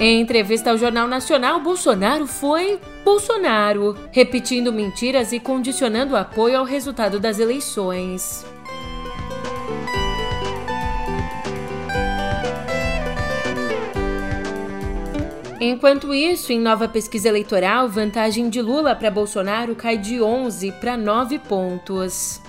Em 0.00 0.20
entrevista 0.20 0.70
ao 0.70 0.78
Jornal 0.78 1.08
Nacional, 1.08 1.58
Bolsonaro 1.60 2.24
foi 2.24 2.78
Bolsonaro, 3.04 3.96
repetindo 4.12 4.72
mentiras 4.72 5.32
e 5.32 5.40
condicionando 5.40 6.16
apoio 6.16 6.56
ao 6.56 6.64
resultado 6.64 7.18
das 7.18 7.40
eleições. 7.40 8.46
Enquanto 15.60 16.14
isso, 16.14 16.52
em 16.52 16.60
nova 16.60 16.86
pesquisa 16.86 17.28
eleitoral, 17.28 17.88
vantagem 17.88 18.48
de 18.48 18.62
Lula 18.62 18.94
para 18.94 19.10
Bolsonaro 19.10 19.74
cai 19.74 19.98
de 19.98 20.22
11 20.22 20.70
para 20.80 20.96
9 20.96 21.40
pontos. 21.40 22.40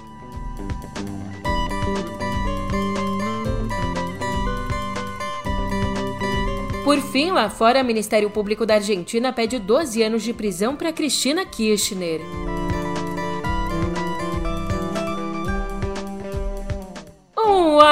Por 6.90 7.00
fim, 7.02 7.30
lá 7.30 7.52
fora, 7.52 7.84
o 7.84 7.86
Ministério 7.86 8.32
Público 8.32 8.66
da 8.66 8.74
Argentina 8.74 9.32
pede 9.32 9.60
12 9.60 10.02
anos 10.02 10.24
de 10.24 10.34
prisão 10.34 10.76
para 10.76 10.92
Cristina 10.92 11.46
Kirchner. 11.46 12.20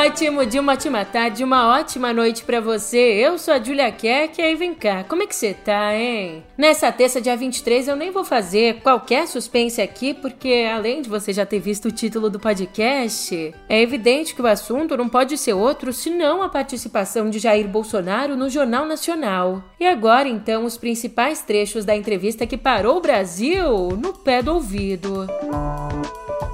Ótimo 0.08 0.46
dia, 0.46 0.62
uma 0.62 0.72
ótima 0.72 1.04
tarde, 1.04 1.44
uma 1.44 1.68
ótima 1.68 2.14
noite 2.14 2.46
para 2.46 2.62
você. 2.62 2.98
Eu 2.98 3.38
sou 3.38 3.54
a 3.54 3.62
Julia 3.62 3.92
Keck 3.92 4.40
e 4.40 4.42
aí 4.42 4.56
vem 4.56 4.74
cá, 4.74 5.04
como 5.04 5.22
é 5.22 5.28
que 5.28 5.36
você 5.36 5.54
tá, 5.54 5.94
hein? 5.94 6.46
Nessa 6.58 6.90
terça, 6.94 7.20
dia 7.20 7.36
23, 7.36 7.90
eu 7.90 7.96
nem 7.96 8.10
vou 8.10 8.24
fazer 8.24 8.80
qualquer 8.80 9.28
suspense 9.28 9.82
aqui, 9.82 10.14
porque 10.14 10.66
além 10.74 11.02
de 11.02 11.10
você 11.10 11.34
já 11.34 11.46
ter 11.46 11.60
visto 11.60 11.90
o 11.90 11.92
título 11.92 12.30
do 12.30 12.40
podcast, 12.40 13.54
é 13.68 13.82
evidente 13.82 14.34
que 14.34 14.42
o 14.42 14.48
assunto 14.48 14.96
não 14.96 15.10
pode 15.10 15.38
ser 15.38 15.54
outro 15.54 15.92
senão 15.92 16.42
a 16.42 16.48
participação 16.48 17.30
de 17.30 17.38
Jair 17.38 17.68
Bolsonaro 17.68 18.38
no 18.38 18.50
Jornal 18.50 18.86
Nacional. 18.86 19.62
E 19.78 19.86
agora, 19.86 20.30
então, 20.30 20.64
os 20.64 20.78
principais 20.78 21.42
trechos 21.42 21.84
da 21.84 21.96
entrevista 21.96 22.48
que 22.48 22.56
parou 22.56 22.98
o 22.98 23.02
Brasil 23.02 23.90
no 24.02 24.14
pé 24.14 24.42
do 24.42 24.54
ouvido. 24.54 25.28
Música 25.44 26.47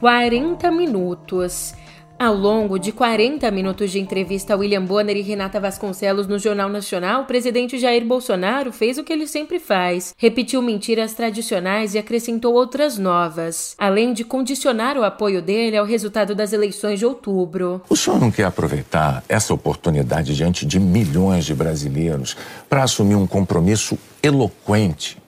40 0.00 0.70
minutos. 0.70 1.74
Ao 2.18 2.34
longo 2.34 2.78
de 2.78 2.90
40 2.90 3.50
minutos 3.50 3.90
de 3.90 3.98
entrevista 3.98 4.54
a 4.54 4.56
William 4.56 4.82
Bonner 4.82 5.14
e 5.14 5.20
Renata 5.20 5.60
Vasconcelos 5.60 6.26
no 6.26 6.38
Jornal 6.38 6.70
Nacional, 6.70 7.22
o 7.22 7.24
presidente 7.26 7.78
Jair 7.78 8.02
Bolsonaro 8.06 8.72
fez 8.72 8.96
o 8.96 9.04
que 9.04 9.12
ele 9.12 9.26
sempre 9.26 9.60
faz: 9.60 10.14
repetiu 10.16 10.62
mentiras 10.62 11.12
tradicionais 11.12 11.94
e 11.94 11.98
acrescentou 11.98 12.54
outras 12.54 12.96
novas, 12.96 13.74
além 13.76 14.14
de 14.14 14.24
condicionar 14.24 14.96
o 14.96 15.04
apoio 15.04 15.42
dele 15.42 15.76
ao 15.76 15.84
resultado 15.84 16.34
das 16.34 16.54
eleições 16.54 16.98
de 16.98 17.04
outubro. 17.04 17.82
O 17.90 17.96
senhor 17.96 18.18
não 18.18 18.30
quer 18.30 18.44
aproveitar 18.44 19.22
essa 19.28 19.52
oportunidade 19.52 20.34
diante 20.34 20.64
de 20.64 20.80
milhões 20.80 21.44
de 21.44 21.54
brasileiros 21.54 22.34
para 22.70 22.84
assumir 22.84 23.16
um 23.16 23.26
compromisso 23.26 23.98
eloquente 24.22 25.19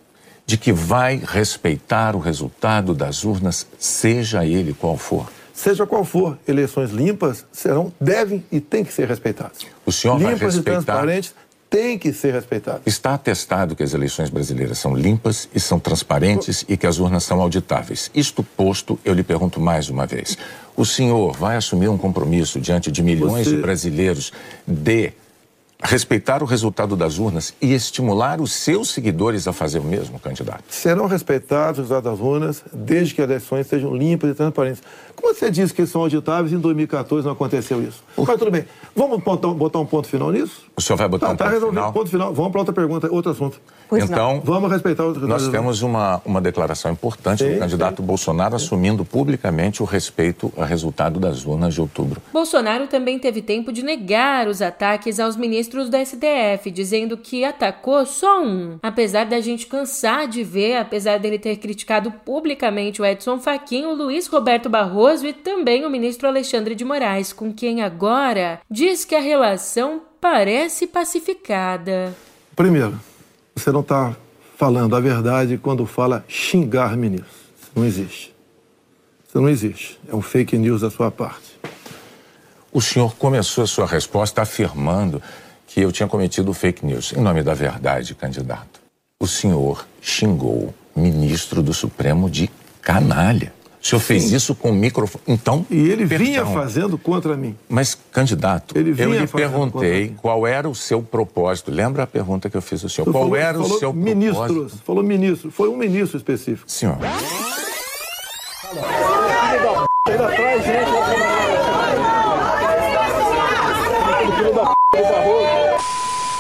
de 0.53 0.59
que 0.59 0.71
vai 0.71 1.17
respeitar 1.17 2.15
o 2.15 2.19
resultado 2.19 2.93
das 2.93 3.25
urnas, 3.25 3.67
seja 3.79 4.45
ele 4.45 4.75
qual 4.75 4.99
for. 4.99 5.27
Seja 5.55 5.87
qual 5.87 6.05
for, 6.05 6.39
eleições 6.47 6.91
limpas 6.91 7.47
serão, 7.51 7.91
devem 7.99 8.45
e 8.53 8.61
têm 8.61 8.85
que 8.85 8.93
ser 8.93 9.09
respeitadas. 9.09 9.61
O 9.87 9.91
senhor 9.91 10.19
limpas 10.19 10.39
vai 10.39 10.47
respeitar... 10.49 10.71
e 10.71 10.75
transparentes 10.75 11.35
têm 11.71 11.99
que 11.99 12.13
ser 12.13 12.35
respeitadas. 12.35 12.83
Está 12.85 13.15
atestado 13.15 13.75
que 13.75 13.83
as 13.83 13.95
eleições 13.95 14.29
brasileiras 14.29 14.77
são 14.77 14.95
limpas 14.95 15.49
e 15.55 15.59
são 15.59 15.81
transparentes 15.81 16.67
e 16.69 16.77
que 16.77 16.87
as 16.87 16.99
urnas 16.99 17.25
são 17.25 17.41
auditáveis. 17.41 18.11
Isto 18.15 18.43
posto, 18.43 19.01
eu 19.07 19.15
lhe 19.15 19.23
pergunto 19.23 19.59
mais 19.59 19.89
uma 19.89 20.05
vez. 20.05 20.37
O 20.77 20.85
senhor 20.85 21.33
vai 21.35 21.57
assumir 21.57 21.89
um 21.89 21.97
compromisso 21.97 22.61
diante 22.61 22.93
de 22.93 23.03
milhões 23.03 23.47
Você... 23.47 23.57
de 23.57 23.63
brasileiros 23.63 24.35
de 24.67 25.15
respeitar 25.83 26.43
o 26.43 26.47
resultado 26.47 26.97
das 26.97 27.19
urnas 27.19 27.53
e 27.61 27.73
estimular 27.73 28.41
os 28.41 28.53
seus 28.53 28.91
seguidores 28.91 29.49
a 29.49 29.53
fazer 29.53 29.81
o 29.81 29.85
mesmo, 29.85 30.19
candidato? 30.19 30.63
Serão 30.69 31.07
respeitados 31.07 31.81
os 31.81 31.89
resultados 31.89 32.19
das 32.19 32.21
urnas 32.21 32.63
desde 32.73 33.15
que 33.15 33.23
as 33.23 33.29
eleições 33.29 33.67
sejam 33.67 33.95
limpas 33.95 34.31
e 34.31 34.35
transparentes. 34.35 34.83
Você 35.23 35.51
disse 35.51 35.73
que 35.73 35.87
são 35.87 36.03
auditáveis, 36.03 36.53
em 36.53 36.59
2014 36.59 37.25
não 37.25 37.33
aconteceu 37.33 37.81
isso. 37.81 38.03
Mas 38.17 38.39
tudo 38.39 38.51
bem. 38.51 38.65
Vamos 38.95 39.23
botar 39.23 39.79
um 39.79 39.87
ponto 39.87 40.09
final 40.09 40.33
nisso? 40.33 40.67
O 40.77 40.81
senhor 40.81 40.97
vai 40.97 41.09
botar 41.09 41.29
tá, 41.29 41.33
um 41.33 41.37
tá 41.37 41.51
ponto 41.51 41.69
final? 41.69 41.93
ponto 41.93 42.11
final. 42.11 42.35
Vamos 42.35 42.51
para 42.51 42.61
outra 42.61 42.75
pergunta, 42.75 43.09
outro 43.11 43.31
assunto. 43.31 43.61
Pois 43.89 44.05
então, 44.05 44.35
não. 44.35 44.41
vamos 44.41 44.71
respeitar 44.71 45.05
os 45.05 45.17
Nós 45.19 45.49
temos 45.49 45.83
uma, 45.83 46.21
uma 46.25 46.41
declaração 46.41 46.91
importante 46.91 47.45
sim, 47.45 47.53
do 47.53 47.59
candidato 47.59 48.01
sim. 48.01 48.07
Bolsonaro 48.07 48.57
assumindo 48.57 49.05
publicamente 49.05 49.83
o 49.83 49.87
respeito 49.87 50.53
ao 50.57 50.65
resultado 50.65 51.21
das 51.21 51.45
urnas 51.45 51.75
de 51.75 51.81
outubro. 51.81 52.21
Bolsonaro 52.33 52.87
também 52.87 53.19
teve 53.19 53.43
tempo 53.43 53.71
de 53.71 53.83
negar 53.83 54.49
os 54.49 54.63
ataques 54.63 55.21
aos 55.21 55.37
ministros 55.37 55.89
do 55.89 55.97
STF, 55.97 56.71
dizendo 56.71 57.17
que 57.17 57.45
atacou 57.45 58.05
só 58.07 58.43
um. 58.43 58.79
Apesar 58.83 59.27
da 59.27 59.41
gente 59.41 59.67
cansar 59.67 60.27
de 60.27 60.43
ver, 60.43 60.77
apesar 60.77 61.19
dele 61.19 61.39
ter 61.39 61.57
criticado 61.57 62.11
publicamente 62.11 63.01
o 63.01 63.05
Edson 63.05 63.39
Fachin, 63.39 63.85
o 63.85 63.95
Luiz 63.95 64.27
Roberto 64.27 64.71
Barroso 64.71 65.12
e 65.21 65.33
também 65.33 65.85
o 65.85 65.91
ministro 65.91 66.29
Alexandre 66.29 66.75
de 66.75 66.85
Moraes, 66.85 67.33
com 67.33 67.53
quem 67.53 67.83
agora 67.83 68.61
diz 68.71 69.05
que 69.05 69.15
a 69.15 69.21
relação 69.21 70.03
parece 70.21 70.87
pacificada. 70.87 72.15
Primeiro, 72.55 72.99
você 73.55 73.73
não 73.73 73.81
está 73.81 74.17
falando 74.57 74.95
a 74.95 75.01
verdade 75.01 75.59
quando 75.59 75.85
fala 75.85 76.25
xingar 76.29 76.97
ministros. 76.97 77.43
Isso 77.61 77.71
não 77.75 77.85
existe. 77.85 78.35
Isso 79.29 79.41
não 79.41 79.49
existe. 79.49 80.01
É 80.09 80.15
um 80.15 80.23
fake 80.23 80.57
news 80.57 80.83
da 80.83 80.91
sua 80.91 81.11
parte. 81.11 81.59
O 82.73 82.81
senhor 82.81 83.15
começou 83.17 83.65
a 83.65 83.67
sua 83.67 83.87
resposta 83.87 84.41
afirmando 84.41 85.21
que 85.67 85.81
eu 85.81 85.91
tinha 85.91 86.09
cometido 86.09 86.55
fake 86.55 86.87
news. 86.87 87.13
Em 87.13 87.21
nome 87.21 87.43
da 87.43 87.55
verdade, 87.55 88.15
candidato, 88.15 88.81
o 89.19 89.27
senhor 89.27 89.87
xingou 90.01 90.73
ministro 90.95 91.63
do 91.63 91.75
Supremo 91.75 92.31
de 92.31 92.51
canalha. 92.81 93.53
O 93.83 93.87
senhor 93.87 94.01
Sim. 94.01 94.07
fez 94.07 94.31
isso 94.31 94.55
com 94.55 94.71
o 94.71 94.73
microfone. 94.73 95.25
Então. 95.27 95.67
E 95.69 95.77
ele 95.77 96.07
perdão. 96.07 96.25
vinha 96.25 96.47
fazendo 96.47 96.97
contra 96.97 97.37
mim. 97.37 97.57
Mas, 97.69 97.99
candidato, 98.13 98.79
eu 98.79 98.83
lhe 98.83 99.27
perguntei 99.27 100.15
qual 100.23 100.47
era 100.47 100.69
o 100.69 100.75
seu 100.75 101.03
propósito. 101.03 101.73
Lembra 101.73 102.05
a 102.05 102.07
pergunta 102.07 102.49
que 102.49 102.57
eu 102.57 102.63
fiz 102.63 102.85
ao 102.85 102.89
senhor? 102.89 103.11
qual 103.11 103.25
falou, 103.25 103.37
era 103.37 103.59
falou 103.59 103.77
o 103.77 103.79
seu 103.81 103.93
ministros, 103.93 104.47
propósito? 104.47 104.83
Falou 104.85 105.03
ministro. 105.03 105.51
Foi 105.51 105.69
um 105.69 105.77
ministro 105.77 106.17
específico. 106.17 106.71
Senhor. 106.71 106.97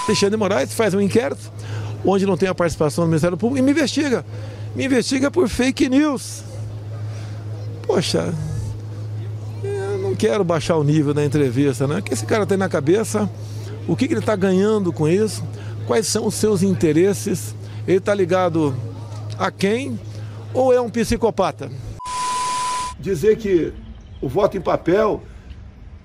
Alexandre 0.06 0.30
de 0.30 0.36
Moraes 0.36 0.72
faz 0.74 0.94
um 0.94 1.00
inquérito 1.00 1.50
onde 2.04 2.24
não 2.24 2.36
tem 2.36 2.48
a 2.48 2.54
participação 2.54 3.04
do 3.04 3.08
Ministério 3.08 3.36
Público 3.36 3.58
e 3.58 3.62
me 3.62 3.72
investiga. 3.72 4.24
Me 4.76 4.84
investiga 4.84 5.30
por 5.30 5.48
fake 5.48 5.88
news 5.88 6.51
poxa, 7.86 8.32
eu 9.62 9.98
não 9.98 10.14
quero 10.14 10.44
baixar 10.44 10.76
o 10.76 10.84
nível 10.84 11.12
da 11.12 11.24
entrevista, 11.24 11.86
né? 11.86 11.98
O 11.98 12.02
que 12.02 12.12
esse 12.12 12.26
cara 12.26 12.46
tem 12.46 12.56
na 12.56 12.68
cabeça? 12.68 13.28
O 13.86 13.96
que, 13.96 14.06
que 14.06 14.14
ele 14.14 14.20
está 14.20 14.36
ganhando 14.36 14.92
com 14.92 15.08
isso? 15.08 15.44
Quais 15.86 16.06
são 16.06 16.26
os 16.26 16.34
seus 16.34 16.62
interesses? 16.62 17.54
Ele 17.86 17.98
está 17.98 18.14
ligado 18.14 18.74
a 19.38 19.50
quem? 19.50 19.98
Ou 20.54 20.72
é 20.72 20.80
um 20.80 20.88
psicopata? 20.88 21.70
Dizer 22.98 23.36
que 23.36 23.72
o 24.20 24.28
voto 24.28 24.56
em 24.56 24.60
papel, 24.60 25.22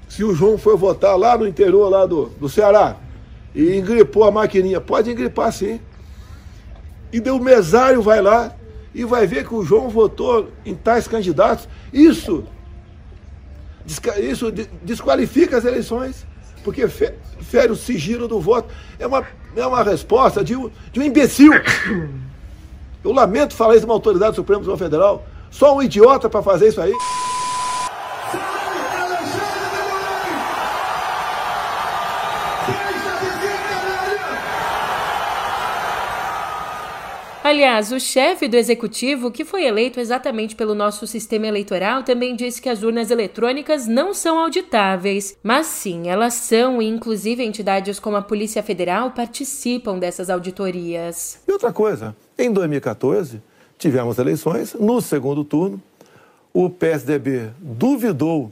se 0.10 0.24
o 0.24 0.34
João 0.34 0.58
foi 0.58 0.76
votar 0.76 1.16
lá 1.18 1.38
no 1.38 1.48
interior 1.48 1.90
lá 1.90 2.06
do, 2.06 2.30
do 2.40 2.50
Ceará 2.50 2.98
e 3.54 3.78
engripou 3.78 4.24
a 4.24 4.32
maquininha, 4.32 4.82
pode 4.82 5.12
engripar 5.12 5.52
sim. 5.52 5.80
E 7.14 7.20
deu 7.20 7.40
mesário 7.40 8.02
vai 8.02 8.22
lá 8.22 8.54
e 8.98 9.06
vai 9.06 9.28
ver 9.28 9.48
que 9.48 9.54
o 9.54 9.64
João 9.64 9.90
votou 9.90 10.50
em 10.66 10.74
tais 10.74 11.08
candidatos. 11.08 11.70
Isso, 11.94 12.44
isso 14.20 14.52
desqualifica 14.82 15.56
as 15.56 15.66
eleições, 15.66 16.26
porque 16.64 16.88
fere 16.88 17.72
o 17.72 17.76
sigilo 17.76 18.28
do 18.28 18.42
voto. 18.42 18.74
É 18.98 19.06
uma, 19.06 19.24
é 19.56 19.68
uma 19.68 19.84
resposta 19.84 20.44
de 20.44 20.56
um, 20.56 20.72
de 20.92 21.00
um 21.00 21.04
imbecil. 21.04 21.54
Eu 23.04 23.12
lamento 23.12 23.54
falar 23.54 23.74
isso 23.74 23.82
de 23.82 23.86
uma 23.86 23.94
autoridade 23.94 24.36
do 24.36 24.44
Tribunal 24.44 24.78
Federal. 24.78 25.24
Só 25.52 25.76
um 25.78 25.84
idiota 25.84 26.28
para 26.28 26.42
fazer 26.42 26.70
isso 26.70 26.82
aí. 26.82 26.92
Aliás, 37.48 37.94
o 37.94 38.00
chefe 38.00 38.46
do 38.50 38.58
executivo, 38.58 39.32
que 39.32 39.46
foi 39.46 39.64
eleito 39.64 40.02
exatamente 40.02 40.54
pelo 40.54 40.76
nosso 40.76 41.08
sistema 41.08 41.48
eleitoral, 41.48 42.04
também 42.04 42.36
disse 42.36 42.62
que 42.62 42.68
as 42.68 42.84
urnas 42.84 43.10
eletrônicas 43.10 43.88
não 43.88 44.14
são 44.14 44.38
auditáveis, 44.38 45.38
mas 45.42 45.66
sim, 45.68 46.10
elas 46.10 46.34
são, 46.34 46.82
e 46.82 46.90
inclusive 46.90 47.42
entidades 47.42 48.02
como 48.02 48.18
a 48.18 48.22
Polícia 48.22 48.62
Federal 48.62 49.12
participam 49.12 49.98
dessas 49.98 50.30
auditorias. 50.30 51.40
E 51.48 51.52
outra 51.54 51.72
coisa, 51.72 52.14
em 52.38 52.52
2014, 52.52 53.42
tivemos 53.78 54.18
eleições. 54.18 54.74
No 54.74 55.00
segundo 55.02 55.46
turno, 55.46 55.82
o 56.54 56.70
PSDB 56.70 57.52
duvidou 57.62 58.52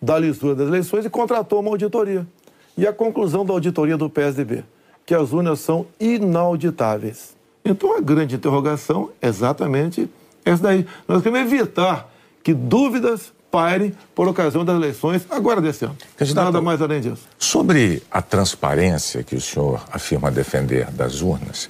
da 0.00 0.18
lisura 0.18 0.54
das 0.54 0.68
eleições 0.68 1.04
e 1.04 1.10
contratou 1.10 1.60
uma 1.60 1.72
auditoria. 1.72 2.26
E 2.74 2.86
a 2.86 2.92
conclusão 2.94 3.44
da 3.44 3.52
auditoria 3.52 3.98
do 3.98 4.08
PSDB, 4.08 4.64
que 5.04 5.14
as 5.14 5.30
urnas 5.30 5.60
são 5.60 5.84
inauditáveis. 6.00 7.38
Então 7.70 7.96
a 7.96 8.00
grande 8.00 8.34
interrogação 8.34 9.10
é 9.20 9.28
exatamente 9.28 10.08
essa 10.44 10.62
daí. 10.62 10.86
Nós 11.06 11.22
queremos 11.22 11.52
evitar 11.52 12.10
que 12.42 12.52
dúvidas 12.52 13.32
pairem 13.50 13.92
por 14.14 14.28
ocasião 14.28 14.64
das 14.64 14.76
eleições 14.76 15.26
agora 15.30 15.60
desse 15.60 15.84
ano. 15.84 15.96
Candidato, 16.16 16.44
Nada 16.44 16.60
mais 16.60 16.80
além 16.80 17.00
disso. 17.00 17.22
Sobre 17.38 18.02
a 18.10 18.22
transparência 18.22 19.22
que 19.22 19.34
o 19.34 19.40
senhor 19.40 19.82
afirma 19.90 20.30
defender 20.30 20.90
das 20.90 21.20
urnas, 21.20 21.68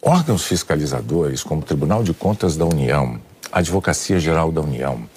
órgãos 0.00 0.44
fiscalizadores 0.44 1.42
como 1.42 1.60
o 1.60 1.64
Tribunal 1.64 2.02
de 2.02 2.12
Contas 2.12 2.56
da 2.56 2.64
União, 2.64 3.20
a 3.50 3.60
Advocacia 3.60 4.18
Geral 4.18 4.50
da 4.50 4.60
União, 4.60 5.08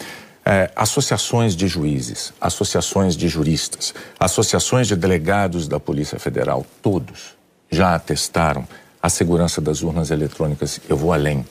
é, 0.45 0.71
associações 0.75 1.55
de 1.55 1.67
juízes, 1.67 2.31
associações 2.39 3.17
de 3.17 3.27
juristas, 3.27 3.95
associações 4.19 4.87
de 4.87 4.95
delegados 4.95 5.67
da 5.67 5.79
Polícia 5.79 6.19
Federal, 6.19 6.63
todos 6.83 7.35
já 7.71 7.95
atestaram 7.95 8.67
a 9.05 9.09
segurança 9.09 9.61
das 9.61 9.83
urnas 9.83 10.09
eletrônicas. 10.09 10.81
Eu 10.89 10.97
vou 10.97 11.13
além. 11.13 11.45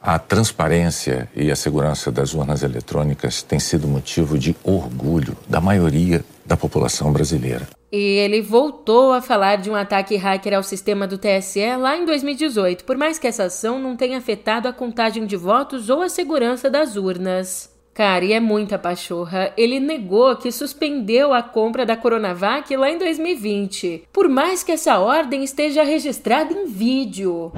A 0.00 0.18
transparência 0.18 1.28
e 1.36 1.50
a 1.50 1.56
segurança 1.56 2.10
das 2.10 2.32
urnas 2.32 2.62
eletrônicas 2.62 3.42
tem 3.42 3.60
sido 3.60 3.86
motivo 3.86 4.38
de 4.38 4.56
orgulho 4.64 5.36
da 5.46 5.60
maioria 5.60 6.24
da 6.46 6.56
população 6.56 7.12
brasileira. 7.12 7.68
E 7.92 7.98
ele 7.98 8.40
voltou 8.40 9.12
a 9.12 9.20
falar 9.20 9.56
de 9.56 9.68
um 9.68 9.74
ataque 9.74 10.16
hacker 10.16 10.54
ao 10.54 10.62
sistema 10.62 11.06
do 11.06 11.18
TSE 11.18 11.76
lá 11.78 11.94
em 11.94 12.06
2018, 12.06 12.84
por 12.84 12.96
mais 12.96 13.18
que 13.18 13.26
essa 13.26 13.44
ação 13.44 13.78
não 13.78 13.94
tenha 13.94 14.16
afetado 14.16 14.66
a 14.66 14.72
contagem 14.72 15.26
de 15.26 15.36
votos 15.36 15.90
ou 15.90 16.00
a 16.00 16.08
segurança 16.08 16.70
das 16.70 16.96
urnas. 16.96 17.75
Cara, 17.96 18.26
e 18.26 18.34
é 18.34 18.40
muita 18.40 18.78
pachorra. 18.78 19.54
Ele 19.56 19.80
negou 19.80 20.36
que 20.36 20.52
suspendeu 20.52 21.32
a 21.32 21.42
compra 21.42 21.86
da 21.86 21.96
Coronavac 21.96 22.76
lá 22.76 22.90
em 22.90 22.98
2020, 22.98 24.02
por 24.12 24.28
mais 24.28 24.62
que 24.62 24.70
essa 24.70 24.98
ordem 24.98 25.42
esteja 25.42 25.82
registrada 25.82 26.52
em 26.52 26.66
vídeo. 26.66 27.50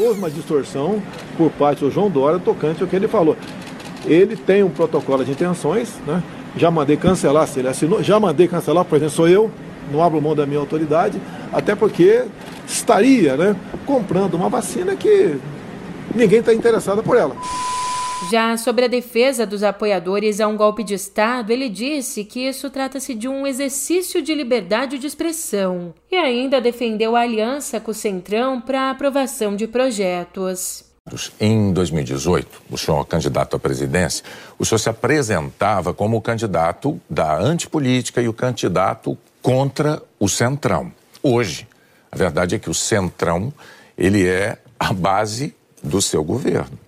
Houve 0.00 0.18
uma 0.18 0.28
distorção 0.28 1.00
por 1.36 1.52
parte 1.52 1.84
do 1.84 1.92
João 1.92 2.10
Dória 2.10 2.40
tocante 2.40 2.82
ao 2.82 2.88
que 2.88 2.96
ele 2.96 3.06
falou. 3.06 3.36
Ele 4.04 4.34
tem 4.34 4.64
um 4.64 4.70
protocolo 4.70 5.24
de 5.24 5.30
intenções, 5.30 5.94
né? 6.04 6.20
Já 6.56 6.72
mandei 6.72 6.96
cancelar, 6.96 7.46
se 7.46 7.60
ele 7.60 7.68
assinou, 7.68 8.02
já 8.02 8.18
mandei 8.18 8.48
cancelar, 8.48 8.84
por 8.84 8.96
exemplo, 8.96 9.14
sou 9.14 9.28
eu, 9.28 9.48
não 9.92 10.02
abro 10.02 10.20
mão 10.20 10.34
da 10.34 10.44
minha 10.44 10.58
autoridade, 10.58 11.22
até 11.52 11.76
porque 11.76 12.24
estaria 12.66 13.36
né, 13.36 13.54
comprando 13.86 14.34
uma 14.34 14.48
vacina 14.48 14.96
que 14.96 15.38
ninguém 16.12 16.40
está 16.40 16.52
interessado 16.52 17.00
por 17.00 17.16
ela. 17.16 17.36
Já 18.28 18.56
sobre 18.58 18.84
a 18.84 18.88
defesa 18.88 19.46
dos 19.46 19.62
apoiadores 19.62 20.40
a 20.40 20.46
um 20.46 20.56
golpe 20.56 20.84
de 20.84 20.92
Estado, 20.92 21.52
ele 21.52 21.70
disse 21.70 22.22
que 22.22 22.46
isso 22.46 22.68
trata-se 22.68 23.14
de 23.14 23.26
um 23.26 23.46
exercício 23.46 24.20
de 24.20 24.34
liberdade 24.34 24.98
de 24.98 25.06
expressão 25.06 25.94
e 26.10 26.16
ainda 26.16 26.60
defendeu 26.60 27.16
a 27.16 27.20
aliança 27.20 27.80
com 27.80 27.90
o 27.90 27.94
Centrão 27.94 28.60
para 28.60 28.90
aprovação 28.90 29.56
de 29.56 29.66
projetos. 29.66 30.84
Em 31.40 31.72
2018, 31.72 32.62
o 32.70 32.76
senhor 32.76 33.04
candidato 33.06 33.56
à 33.56 33.58
presidência, 33.58 34.22
o 34.58 34.66
senhor 34.66 34.78
se 34.78 34.90
apresentava 34.90 35.94
como 35.94 36.18
o 36.18 36.22
candidato 36.22 37.00
da 37.08 37.38
antipolítica 37.38 38.20
e 38.20 38.28
o 38.28 38.34
candidato 38.34 39.16
contra 39.40 40.00
o 40.20 40.28
Centrão. 40.28 40.92
Hoje, 41.22 41.66
a 42.12 42.16
verdade 42.16 42.54
é 42.54 42.58
que 42.58 42.68
o 42.68 42.74
Centrão, 42.74 43.52
ele 43.96 44.28
é 44.28 44.58
a 44.78 44.92
base 44.92 45.54
do 45.82 46.02
seu 46.02 46.22
governo. 46.22 46.78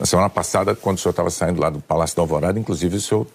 Na 0.00 0.06
semana 0.06 0.30
passada, 0.30 0.76
quando 0.76 0.96
o 0.96 1.00
senhor 1.00 1.10
estava 1.10 1.28
saindo 1.28 1.60
lá 1.60 1.68
do 1.68 1.80
Palácio 1.80 2.14
da 2.14 2.22
Alvorada, 2.22 2.56
inclusive 2.56 2.98
o 2.98 3.00
senhor 3.00 3.26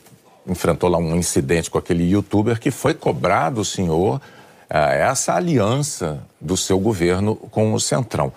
enfrentou 0.48 0.90
lá 0.90 0.98
um 0.98 1.14
incidente 1.14 1.70
com 1.70 1.78
aquele 1.78 2.10
youtuber 2.10 2.58
que 2.58 2.72
foi 2.72 2.94
cobrado 2.94 3.60
o 3.60 3.66
senhor 3.66 4.16
uh, 4.16 4.22
essa 4.70 5.34
aliança 5.34 6.26
do 6.40 6.56
seu 6.56 6.80
governo 6.80 7.36
com 7.36 7.74
o 7.74 7.80
Centrão. 7.82 8.32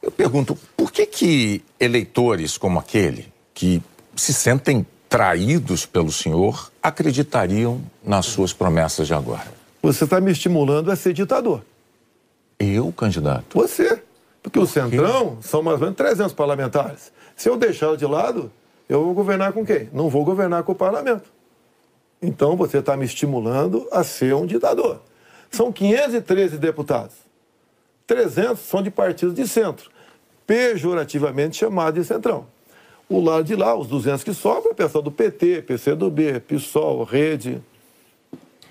Eu 0.00 0.10
pergunto, 0.10 0.56
por 0.74 0.90
que 0.90 1.04
que 1.04 1.62
eleitores 1.78 2.56
como 2.56 2.78
aquele, 2.78 3.30
que 3.52 3.82
se 4.16 4.32
sentem 4.32 4.86
traídos 5.06 5.84
pelo 5.84 6.10
senhor, 6.10 6.72
acreditariam 6.82 7.82
nas 8.02 8.24
suas 8.24 8.54
promessas 8.54 9.06
de 9.06 9.12
agora? 9.12 9.52
Você 9.82 10.04
está 10.04 10.18
me 10.18 10.32
estimulando 10.32 10.90
a 10.90 10.96
ser 10.96 11.12
ditador. 11.12 11.62
Eu, 12.58 12.90
candidato? 12.90 13.58
Você. 13.58 14.02
Porque 14.42 14.58
Por 14.58 14.64
o 14.64 14.66
Centrão 14.66 15.36
são 15.42 15.62
mais 15.62 15.74
ou 15.74 15.82
menos 15.82 15.96
300 15.98 16.32
parlamentares. 16.32 17.12
Se 17.40 17.48
eu 17.48 17.56
deixá-lo 17.56 17.96
de 17.96 18.04
lado, 18.04 18.52
eu 18.86 19.02
vou 19.02 19.14
governar 19.14 19.54
com 19.54 19.64
quem? 19.64 19.88
Não 19.94 20.10
vou 20.10 20.26
governar 20.26 20.62
com 20.62 20.72
o 20.72 20.74
parlamento. 20.74 21.32
Então 22.20 22.54
você 22.54 22.80
está 22.80 22.98
me 22.98 23.06
estimulando 23.06 23.88
a 23.90 24.04
ser 24.04 24.34
um 24.34 24.44
ditador. 24.44 25.00
São 25.50 25.72
513 25.72 26.58
deputados. 26.58 27.14
300 28.06 28.60
são 28.60 28.82
de 28.82 28.90
partidos 28.90 29.34
de 29.34 29.48
centro, 29.48 29.90
pejorativamente 30.46 31.56
chamados 31.56 31.98
de 31.98 32.06
centrão. 32.06 32.46
O 33.08 33.18
lado 33.24 33.44
de 33.44 33.56
lá, 33.56 33.74
os 33.74 33.86
200 33.86 34.22
que 34.22 34.34
sobram, 34.34 34.72
é 34.72 34.74
pessoal 34.74 35.00
do 35.00 35.10
PT, 35.10 35.62
PCdoB, 35.62 36.40
PSOL, 36.40 37.04
Rede. 37.04 37.62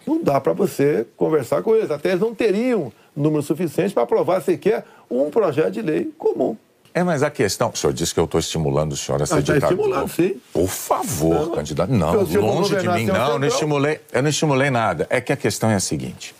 Não 0.05 0.21
dá 0.21 0.39
para 0.39 0.53
você 0.53 1.07
conversar 1.17 1.63
com 1.63 1.75
eles. 1.75 1.89
Até 1.89 2.09
eles 2.09 2.21
não 2.21 2.35
teriam 2.35 2.93
número 3.15 3.41
suficiente 3.41 3.95
para 3.95 4.03
aprovar 4.03 4.43
sequer 4.43 4.85
um 5.09 5.31
projeto 5.31 5.71
de 5.71 5.81
lei 5.81 6.13
comum. 6.19 6.55
É, 6.99 7.03
mas 7.03 7.23
a 7.23 7.31
questão. 7.31 7.71
O 7.73 7.77
senhor 7.77 7.93
disse 7.93 8.13
que 8.13 8.19
eu 8.19 8.25
estou 8.25 8.37
estimulando 8.39 8.91
o 8.91 8.97
senhor 8.97 9.21
a 9.21 9.25
ser 9.25 9.35
ah, 9.35 9.37
tá 9.37 9.53
ditador. 9.53 9.71
estimulando, 9.71 10.09
sim. 10.09 10.35
Por 10.51 10.67
favor, 10.67 11.47
não, 11.47 11.55
candidato. 11.55 11.89
Não, 11.93 12.23
longe 12.41 12.75
de 12.75 12.89
mim. 12.89 13.05
Não, 13.05 13.39
não 13.39 13.47
estimulei, 13.47 14.01
eu 14.11 14.21
não 14.21 14.29
estimulei 14.29 14.69
nada. 14.69 15.07
É 15.09 15.21
que 15.21 15.31
a 15.31 15.37
questão 15.37 15.69
é 15.69 15.75
a 15.75 15.79
seguinte. 15.79 16.35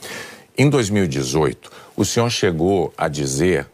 Em 0.58 0.70
2018, 0.70 1.72
o 1.96 2.04
senhor 2.04 2.30
chegou 2.30 2.94
a 2.98 3.08
dizer, 3.08 3.68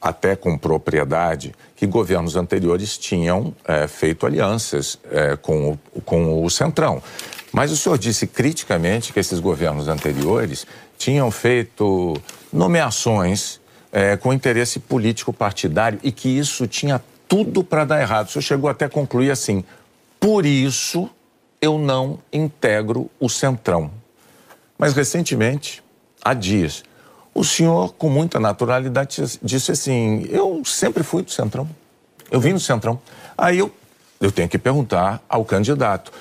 até 0.00 0.36
com 0.36 0.56
propriedade, 0.56 1.52
que 1.74 1.88
governos 1.88 2.36
anteriores 2.36 2.96
tinham 2.96 3.52
é, 3.64 3.88
feito 3.88 4.24
alianças 4.24 4.96
é, 5.10 5.36
com, 5.36 5.76
o, 5.92 6.00
com 6.02 6.44
o 6.44 6.48
Centrão. 6.48 7.02
Mas 7.50 7.72
o 7.72 7.76
senhor 7.76 7.98
disse 7.98 8.28
criticamente 8.28 9.12
que 9.12 9.18
esses 9.18 9.40
governos 9.40 9.88
anteriores 9.88 10.64
tinham 10.96 11.32
feito 11.32 12.14
nomeações 12.52 13.60
é, 13.92 14.16
com 14.16 14.32
interesse 14.32 14.78
político 14.78 15.32
partidário 15.32 15.98
e 16.02 16.12
que 16.12 16.28
isso 16.28 16.66
tinha 16.66 17.02
tudo 17.26 17.62
para 17.62 17.84
dar 17.84 18.00
errado. 18.00 18.28
O 18.28 18.30
senhor 18.30 18.42
chegou 18.42 18.70
até 18.70 18.86
a 18.86 18.88
concluir 18.88 19.30
assim: 19.30 19.64
por 20.18 20.46
isso 20.46 21.08
eu 21.60 21.78
não 21.78 22.18
integro 22.32 23.10
o 23.20 23.28
Centrão. 23.28 23.90
Mas 24.78 24.94
recentemente, 24.94 25.82
há 26.24 26.32
dias, 26.34 26.84
o 27.34 27.44
senhor, 27.44 27.94
com 27.94 28.08
muita 28.08 28.40
naturalidade, 28.40 29.38
disse 29.42 29.72
assim: 29.72 30.26
eu 30.30 30.62
sempre 30.64 31.02
fui 31.02 31.22
do 31.22 31.30
Centrão. 31.30 31.68
Eu 32.30 32.40
vim 32.40 32.52
do 32.52 32.60
Centrão. 32.60 33.00
Aí 33.36 33.58
eu, 33.58 33.72
eu 34.20 34.30
tenho 34.30 34.48
que 34.48 34.58
perguntar 34.58 35.22
ao 35.28 35.44
candidato, 35.44 36.12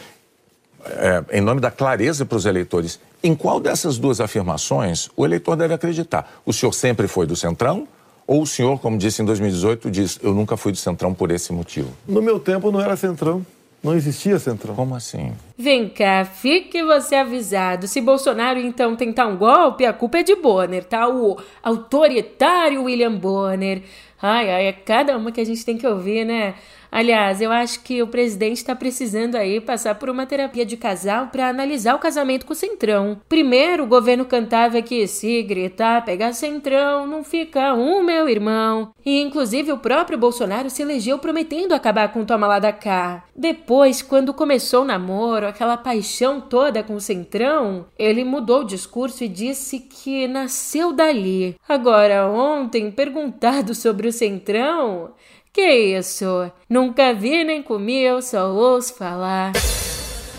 é, 0.85 1.37
em 1.37 1.41
nome 1.41 1.59
da 1.59 1.71
clareza 1.71 2.25
para 2.25 2.37
os 2.37 2.45
eleitores, 2.45 2.99
em 3.23 3.35
qual 3.35 3.59
dessas 3.59 3.97
duas 3.97 4.21
afirmações 4.21 5.09
o 5.15 5.25
eleitor 5.25 5.55
deve 5.55 5.73
acreditar? 5.73 6.39
O 6.45 6.53
senhor 6.53 6.71
sempre 6.71 7.07
foi 7.07 7.25
do 7.25 7.35
Centrão? 7.35 7.87
Ou 8.25 8.41
o 8.41 8.47
senhor, 8.47 8.79
como 8.79 8.97
disse 8.97 9.21
em 9.21 9.25
2018, 9.25 9.89
diz: 9.89 10.19
eu 10.21 10.33
nunca 10.33 10.57
fui 10.57 10.71
do 10.71 10.77
Centrão 10.77 11.13
por 11.13 11.31
esse 11.31 11.53
motivo? 11.53 11.89
No 12.05 12.21
meu 12.21 12.39
tempo 12.39 12.71
não 12.71 12.81
era 12.81 12.95
Centrão. 12.97 13.45
Não 13.81 13.95
existia 13.95 14.37
Centrão. 14.37 14.75
Como 14.75 14.95
assim? 14.95 15.31
Vem 15.57 15.87
cá, 15.87 16.25
fique 16.25 16.83
você 16.83 17.15
avisado. 17.15 17.87
Se 17.87 18.01
Bolsonaro 18.01 18.59
então 18.59 18.95
tentar 18.95 19.27
um 19.27 19.37
golpe, 19.37 19.85
a 19.85 19.93
culpa 19.93 20.17
é 20.17 20.23
de 20.23 20.35
Bonner, 20.35 20.83
tá? 20.83 21.07
O 21.07 21.37
autoritário 21.63 22.83
William 22.83 23.15
Bonner. 23.15 23.83
Ai, 24.21 24.49
ai, 24.49 24.65
é 24.65 24.73
cada 24.73 25.15
uma 25.15 25.31
que 25.31 25.39
a 25.39 25.45
gente 25.45 25.63
tem 25.63 25.77
que 25.77 25.87
ouvir, 25.87 26.25
né? 26.25 26.55
Aliás, 26.91 27.41
eu 27.41 27.51
acho 27.51 27.81
que 27.81 28.01
o 28.01 28.07
presidente 28.07 28.57
está 28.57 28.75
precisando 28.75 29.35
aí 29.35 29.59
passar 29.59 29.95
por 29.95 30.09
uma 30.09 30.25
terapia 30.25 30.65
de 30.65 30.77
casal 30.77 31.27
para 31.27 31.49
analisar 31.49 31.95
o 31.95 31.99
casamento 31.99 32.45
com 32.45 32.53
o 32.53 32.55
Centrão. 32.55 33.19
Primeiro, 33.27 33.83
o 33.83 33.87
governo 33.87 34.25
cantava 34.25 34.81
que 34.81 35.07
se 35.07 35.41
gritar, 35.43 36.05
pegar 36.05 36.33
Centrão, 36.33 37.05
não 37.05 37.23
fica 37.23 37.73
um, 37.73 38.03
meu 38.03 38.29
irmão. 38.29 38.93
E 39.05 39.21
inclusive 39.21 39.71
o 39.71 39.77
próprio 39.77 40.17
Bolsonaro 40.17 40.69
se 40.69 40.81
elegeu 40.81 41.19
prometendo 41.19 41.73
acabar 41.73 42.11
com 42.11 42.21
o 42.21 42.25
toma 42.25 42.47
lá 42.47 42.59
da 42.59 42.71
cá. 42.71 43.23
Depois, 43.35 44.01
quando 44.01 44.33
começou 44.33 44.81
o 44.81 44.85
namoro, 44.85 45.47
aquela 45.47 45.77
paixão 45.77 46.41
toda 46.41 46.83
com 46.83 46.95
o 46.95 47.01
Centrão, 47.01 47.85
ele 47.97 48.23
mudou 48.23 48.61
o 48.61 48.65
discurso 48.65 49.23
e 49.23 49.27
disse 49.27 49.79
que 49.79 50.27
nasceu 50.27 50.91
dali. 50.91 51.55
Agora, 51.67 52.27
ontem, 52.27 52.91
perguntado 52.91 53.75
sobre 53.75 54.07
o 54.07 54.11
Centrão, 54.11 55.11
que 55.57 55.97
isso? 55.97 56.51
Nunca 56.69 57.15
vi 57.15 57.43
nem 57.43 57.63
comi, 57.63 57.99
eu 57.99 58.21
só 58.21 58.47
ouço 58.53 58.93
falar. 58.93 59.53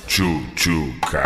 Tchutchuca. 0.06 1.24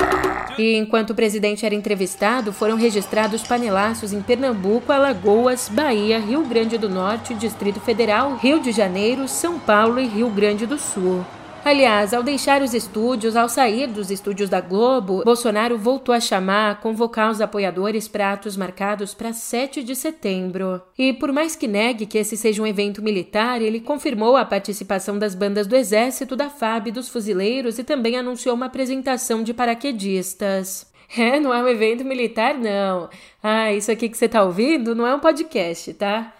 E 0.56 0.76
enquanto 0.76 1.11
o 1.11 1.14
presidente 1.14 1.66
era 1.66 1.75
entrevistado, 1.75 2.54
foram 2.54 2.76
registrados 2.76 3.42
panelaços 3.42 4.14
em 4.14 4.22
Pernambuco, 4.22 4.90
Alagoas, 4.90 5.68
Bahia, 5.68 6.18
Rio 6.18 6.42
Grande 6.42 6.78
do 6.78 6.88
Norte, 6.88 7.34
Distrito 7.34 7.80
Federal, 7.80 8.34
Rio 8.37 8.61
de 8.61 8.72
Janeiro, 8.72 9.28
São 9.28 9.58
Paulo 9.58 10.00
e 10.00 10.06
Rio 10.06 10.30
Grande 10.30 10.64
do 10.64 10.78
Sul. 10.78 11.22
Aliás, 11.64 12.12
ao 12.12 12.25
deixar 12.25 12.61
os 12.61 12.75
estúdios, 12.75 13.37
ao 13.37 13.49
sair 13.49 13.87
dos 13.87 14.11
estúdios 14.11 14.50
da 14.50 14.61
Globo, 14.61 15.23
Bolsonaro 15.25 15.78
voltou 15.78 16.12
a 16.12 16.19
chamar, 16.19 16.81
convocar 16.81 17.31
os 17.31 17.40
apoiadores 17.40 18.09
para 18.09 18.33
atos 18.33 18.57
marcados 18.57 19.14
para 19.14 19.33
7 19.33 19.81
de 19.85 19.95
setembro. 19.95 20.83
E 20.99 21.12
por 21.12 21.31
mais 21.31 21.54
que 21.54 21.69
negue 21.69 22.04
que 22.04 22.19
esse 22.19 22.37
seja 22.37 22.61
um 22.61 22.66
evento 22.66 23.00
militar, 23.00 23.62
ele 23.62 23.78
confirmou 23.78 24.37
a 24.37 24.45
participação 24.45 25.16
das 25.16 25.37
bandas 25.37 25.69
do 25.69 25.76
Exército, 25.76 26.35
da 26.35 26.50
FAB, 26.50 26.90
dos 26.90 27.09
fuzileiros 27.09 27.78
e 27.78 27.85
também 27.85 28.16
anunciou 28.19 28.57
uma 28.57 28.66
apresentação 28.66 29.45
de 29.45 29.54
paraquedistas. 29.54 30.90
É, 31.14 31.38
não 31.38 31.52
é 31.52 31.62
um 31.62 31.69
evento 31.69 32.02
militar, 32.07 32.54
não. 32.54 33.11
Ah, 33.42 33.71
isso 33.71 33.92
aqui 33.92 34.09
que 34.09 34.16
você 34.16 34.26
tá 34.26 34.42
ouvindo 34.42 34.95
não 34.95 35.07
é 35.07 35.14
um 35.14 35.21
podcast, 35.21 35.92
tá? 35.92 36.33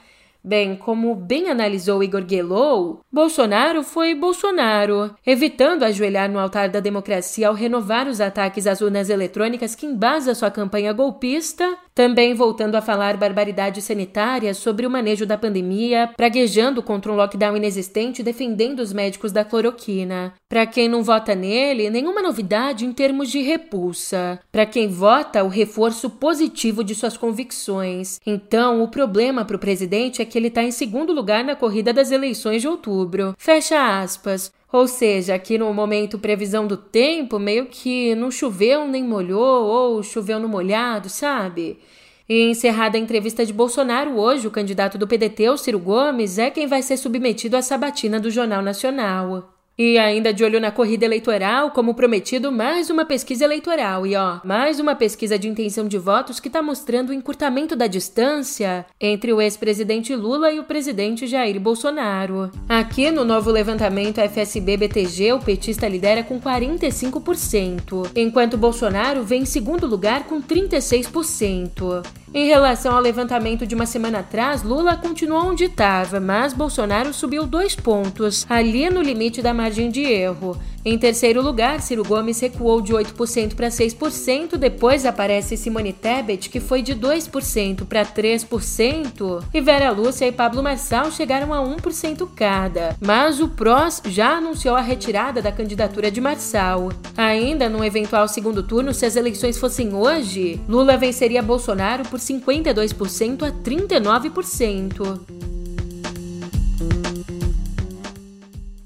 Bem, 0.45 0.75
como 0.75 1.15
bem 1.15 1.49
analisou 1.49 2.03
Igor 2.03 2.25
Guelou, 2.25 3.01
Bolsonaro 3.13 3.85
foi 3.85 4.13
Bolsonaro, 4.13 5.15
evitando 5.25 5.85
ajoelhar 5.85 6.29
no 6.29 6.41
altar 6.41 6.69
da 6.69 6.81
democracia 6.81 7.47
ao 7.47 7.55
renovar 7.55 8.09
os 8.09 8.21
ataques 8.21 8.67
às 8.67 8.81
urnas 8.81 9.09
eletrônicas 9.09 9.77
que 9.77 9.87
embasa 9.87 10.35
sua 10.35 10.51
campanha 10.51 10.93
golpista, 10.93 11.79
também 11.95 12.35
voltando 12.35 12.75
a 12.75 12.83
falar 12.83 13.17
barbaridades 13.17 13.85
sanitárias 13.85 14.57
sobre 14.57 14.87
o 14.87 14.91
manejo 14.91 15.27
da 15.27 15.37
pandemia, 15.37 16.11
praguejando 16.17 16.83
contra 16.83 17.13
um 17.13 17.17
lockdown 17.17 17.57
inexistente 17.57 18.23
defendendo 18.23 18.81
os 18.81 18.93
médicos 18.93 19.33
da 19.33 19.45
cloroquina. 19.45 20.35
Para 20.49 20.67
quem 20.67 20.89
não 20.89 21.03
vota 21.03 21.35
nele, 21.35 21.91
nenhuma 21.91 22.23
novidade 22.23 22.85
em 22.85 22.93
termos 22.93 23.31
de 23.31 23.41
repulsa. 23.41 24.41
Para 24.51 24.67
quem 24.67 24.89
vota, 24.89 25.45
o 25.45 25.49
reforço 25.49 26.09
positivo 26.11 26.83
de 26.85 26.95
suas 26.95 27.17
convicções. 27.17 28.21
Então, 28.27 28.83
o 28.83 28.89
problema 28.89 29.45
para 29.45 29.57
o 29.57 29.61
presidente 29.61 30.23
é 30.23 30.25
que 30.25 30.39
ele 30.39 30.49
está 30.49 30.63
em 30.63 30.71
segundo 30.71 31.13
lugar 31.13 31.45
na 31.45 31.57
corrida 31.57 31.93
das 31.93 32.11
eleições 32.11 32.63
de 32.63 32.69
outubro. 32.69 33.35
Fecha 33.39 34.01
aspas. 34.01 34.53
Ou 34.73 34.89
seja, 34.89 35.35
aqui 35.35 35.59
no 35.59 35.73
momento 35.75 36.19
previsão 36.19 36.67
do 36.67 36.79
tempo, 36.79 37.39
meio 37.39 37.67
que 37.67 38.15
não 38.15 38.31
choveu 38.31 38.89
nem 38.89 39.05
molhou, 39.05 39.67
ou 39.67 40.03
choveu 40.03 40.41
no 40.41 40.49
molhado, 40.49 41.11
sabe? 41.11 41.79
E 42.27 42.51
encerrada 42.51 42.97
a 42.97 43.01
entrevista 43.01 43.45
de 43.45 43.53
Bolsonaro 43.53 44.19
hoje, 44.19 44.47
o 44.47 44.51
candidato 44.51 44.97
do 44.97 45.07
PDT, 45.07 45.51
o 45.51 45.59
Ciro 45.59 45.79
Gomes, 45.79 46.39
é 46.39 46.51
quem 46.51 46.67
vai 46.67 46.81
ser 46.81 46.97
submetido 46.97 47.57
à 47.57 47.61
sabatina 47.61 48.19
do 48.19 48.31
Jornal 48.31 48.63
Nacional. 48.63 49.53
E 49.85 49.99
ainda 49.99 50.33
de 50.33 50.45
olho 50.45 50.61
na 50.61 50.71
corrida 50.71 51.05
eleitoral, 51.05 51.73
como 51.73 51.93
prometido, 51.93 52.53
mais 52.53 52.89
uma 52.89 53.05
pesquisa 53.05 53.45
eleitoral. 53.45 54.07
E 54.07 54.15
ó, 54.15 54.39
mais 54.45 54.79
uma 54.79 54.95
pesquisa 54.95 55.37
de 55.37 55.49
intenção 55.49 55.89
de 55.89 55.99
votos 55.99 56.39
que 56.39 56.47
está 56.47 56.63
mostrando 56.63 57.09
o 57.09 57.13
encurtamento 57.13 57.75
da 57.75 57.89
distância 57.89 58.87
entre 59.01 59.33
o 59.33 59.41
ex-presidente 59.41 60.15
Lula 60.15 60.53
e 60.53 60.61
o 60.61 60.65
presidente 60.65 61.27
Jair 61.27 61.59
Bolsonaro. 61.59 62.49
Aqui 62.69 63.11
no 63.11 63.25
novo 63.25 63.51
levantamento 63.51 64.21
FSB-BTG, 64.21 65.33
o 65.33 65.41
petista 65.41 65.89
lidera 65.89 66.23
com 66.23 66.41
45%, 66.41 68.09
enquanto 68.15 68.57
Bolsonaro 68.57 69.25
vem 69.25 69.43
em 69.43 69.47
segundo 69.47 69.85
lugar 69.89 70.27
com 70.29 70.41
36%. 70.41 72.22
Em 72.35 72.47
relação 72.47 72.95
ao 72.95 73.03
levantamento 73.03 73.67
de 73.67 73.75
uma 73.75 73.85
semana 73.85 74.21
atrás, 74.21 74.63
Lula 74.63 74.97
continuou 74.97 75.51
onde 75.51 75.65
estava, 75.65 76.19
mas 76.19 76.55
Bolsonaro 76.55 77.13
subiu 77.13 77.47
dois 77.47 77.77
pontos, 77.77 78.47
ali 78.49 78.89
no 78.89 79.03
limite 79.03 79.43
da 79.43 79.53
margem 79.53 79.91
de 79.91 80.01
erro. 80.01 80.57
Em 80.85 80.99
terceiro 80.99 81.41
lugar, 81.41 81.81
Ciro 81.81 82.03
Gomes 82.03 82.41
recuou 82.41 82.81
de 82.81 82.93
8% 82.93 83.55
para 83.55 83.69
6%, 83.69 84.57
depois 84.57 85.07
aparece 85.07 85.57
Simone 85.57 85.93
Tebet, 85.93 86.51
que 86.51 86.59
foi 86.59 86.83
de 86.83 86.93
2% 86.93 87.85
para 87.85 88.05
3%, 88.05 89.45
e 89.55 89.61
Vera 89.61 89.93
Lúcia 89.93 90.27
e 90.27 90.33
Pablo 90.33 90.61
Marçal 90.61 91.13
chegaram 91.13 91.55
a 91.55 91.59
1% 91.59 92.29
cada. 92.35 92.97
Mas 93.01 93.41
o 93.41 93.49
PROS 93.49 94.03
já 94.07 94.39
anunciou 94.39 94.75
a 94.75 94.81
retirada 94.81 95.41
da 95.41 95.53
candidatura 95.53 96.11
de 96.11 96.21
Marçal. 96.21 96.91
Ainda 97.17 97.69
num 97.69 97.85
eventual 97.85 98.27
segundo 98.27 98.65
turno, 98.65 98.93
se 98.93 99.07
as 99.07 99.15
eleições 99.15 99.59
fossem 99.59 99.95
hoje, 99.95 100.61
Lula 100.69 100.97
venceria 100.97 101.43
Bolsonaro 101.43 102.03
por 102.09 102.19
52% 102.19 103.45
a 103.45 103.53
39%. 103.53 105.52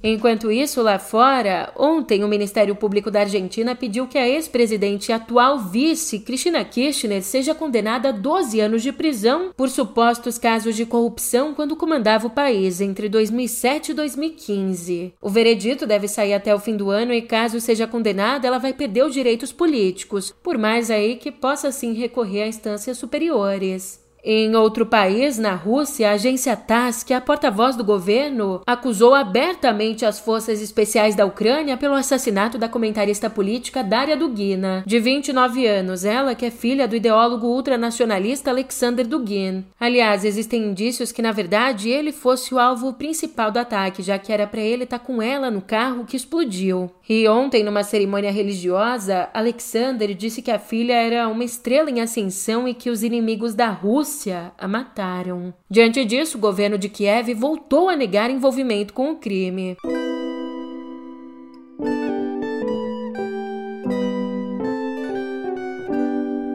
Enquanto 0.09 0.53
isso, 0.53 0.83
lá 0.83 1.01
fora, 1.01 1.73
ontem 1.77 2.23
o 2.23 2.29
Ministério 2.29 2.77
Público 2.77 3.11
da 3.11 3.23
Argentina 3.23 3.75
pediu 3.75 4.07
que 4.07 4.17
a 4.17 4.29
ex-presidente 4.29 5.09
e 5.09 5.13
atual 5.13 5.59
vice, 5.59 6.21
Cristina 6.21 6.65
Kirchner, 6.65 7.25
seja 7.25 7.57
condenada 7.57 8.11
a 8.11 8.13
12 8.13 8.61
anos 8.61 8.85
de 8.85 8.93
prisão 8.93 9.51
por 9.57 9.69
supostos 9.69 10.39
casos 10.39 10.77
de 10.77 10.87
corrupção 10.87 11.53
quando 11.55 11.75
comandava 11.75 12.29
o 12.29 12.31
país 12.31 12.81
entre 12.81 13.09
2007 13.09 13.91
e 13.91 13.95
2015. 13.95 15.15
O 15.21 15.29
veredito 15.29 15.85
deve 15.85 16.07
sair 16.07 16.35
até 16.35 16.55
o 16.55 16.61
fim 16.61 16.77
do 16.77 16.89
ano 16.89 17.13
e, 17.13 17.21
caso 17.21 17.61
seja 17.61 17.85
condenada, 17.85 18.47
ela 18.47 18.59
vai 18.59 18.73
perder 18.73 19.05
os 19.05 19.13
direitos 19.13 19.51
políticos, 19.51 20.33
por 20.41 20.57
mais 20.57 20.89
aí 20.89 21.17
que 21.17 21.33
possa 21.33 21.73
sim 21.73 21.95
recorrer 21.95 22.43
a 22.43 22.47
instâncias 22.47 22.97
superiores. 22.97 24.06
Em 24.29 24.57
outro 24.57 24.85
país, 24.85 25.39
na 25.39 25.55
Rússia, 25.55 26.11
a 26.11 26.15
agência 26.15 26.57
TASS, 26.57 27.05
que 27.05 27.15
é 27.15 27.17
a 27.17 27.21
porta-voz 27.21 27.77
do 27.77 27.85
governo, 27.85 28.61
acusou 28.67 29.15
abertamente 29.15 30.05
as 30.05 30.19
forças 30.19 30.61
especiais 30.61 31.15
da 31.15 31.25
Ucrânia 31.25 31.77
pelo 31.77 31.95
assassinato 31.95 32.59
da 32.59 32.69
comentarista 32.69 33.31
política 33.31 33.85
Daria 33.85 34.17
Dugina, 34.17 34.83
de 34.85 34.99
29 34.99 35.65
anos, 35.69 36.05
ela 36.05 36.35
que 36.35 36.45
é 36.45 36.51
filha 36.51 36.89
do 36.89 36.97
ideólogo 36.97 37.47
ultranacionalista 37.47 38.51
Alexander 38.51 39.07
Dugin. 39.07 39.65
Aliás, 39.79 40.25
existem 40.25 40.65
indícios 40.65 41.13
que, 41.13 41.23
na 41.23 41.31
verdade, 41.31 41.89
ele 41.89 42.11
fosse 42.11 42.53
o 42.53 42.59
alvo 42.59 42.95
principal 42.95 43.53
do 43.53 43.61
ataque, 43.61 44.03
já 44.03 44.19
que 44.19 44.33
era 44.33 44.45
para 44.45 44.61
ele 44.61 44.83
estar 44.83 44.99
tá 44.99 45.05
com 45.05 45.23
ela 45.23 45.53
no 45.53 45.61
carro 45.61 46.05
que 46.05 46.17
explodiu. 46.17 46.91
E 47.09 47.29
ontem, 47.29 47.63
numa 47.63 47.85
cerimônia 47.85 48.33
religiosa, 48.33 49.29
Alexander 49.33 50.13
disse 50.17 50.43
que 50.43 50.51
a 50.51 50.59
filha 50.59 50.95
era 50.95 51.29
uma 51.29 51.45
estrela 51.45 51.89
em 51.89 52.01
ascensão 52.01 52.67
e 52.67 52.75
que 52.75 52.91
os 52.91 53.05
inimigos 53.05 53.55
da 53.55 53.69
Rússia 53.69 54.16
Rússia 54.17 54.53
a 54.57 54.67
mataram. 54.67 55.53
Diante 55.71 56.03
disso, 56.03 56.39
o 56.39 56.41
governo 56.41 56.79
de 56.79 56.89
Kiev 56.89 57.35
voltou 57.35 57.91
a 57.91 57.95
negar 57.95 58.31
envolvimento 58.31 58.95
com 58.95 59.13
o 59.13 59.17
crime. 59.17 59.77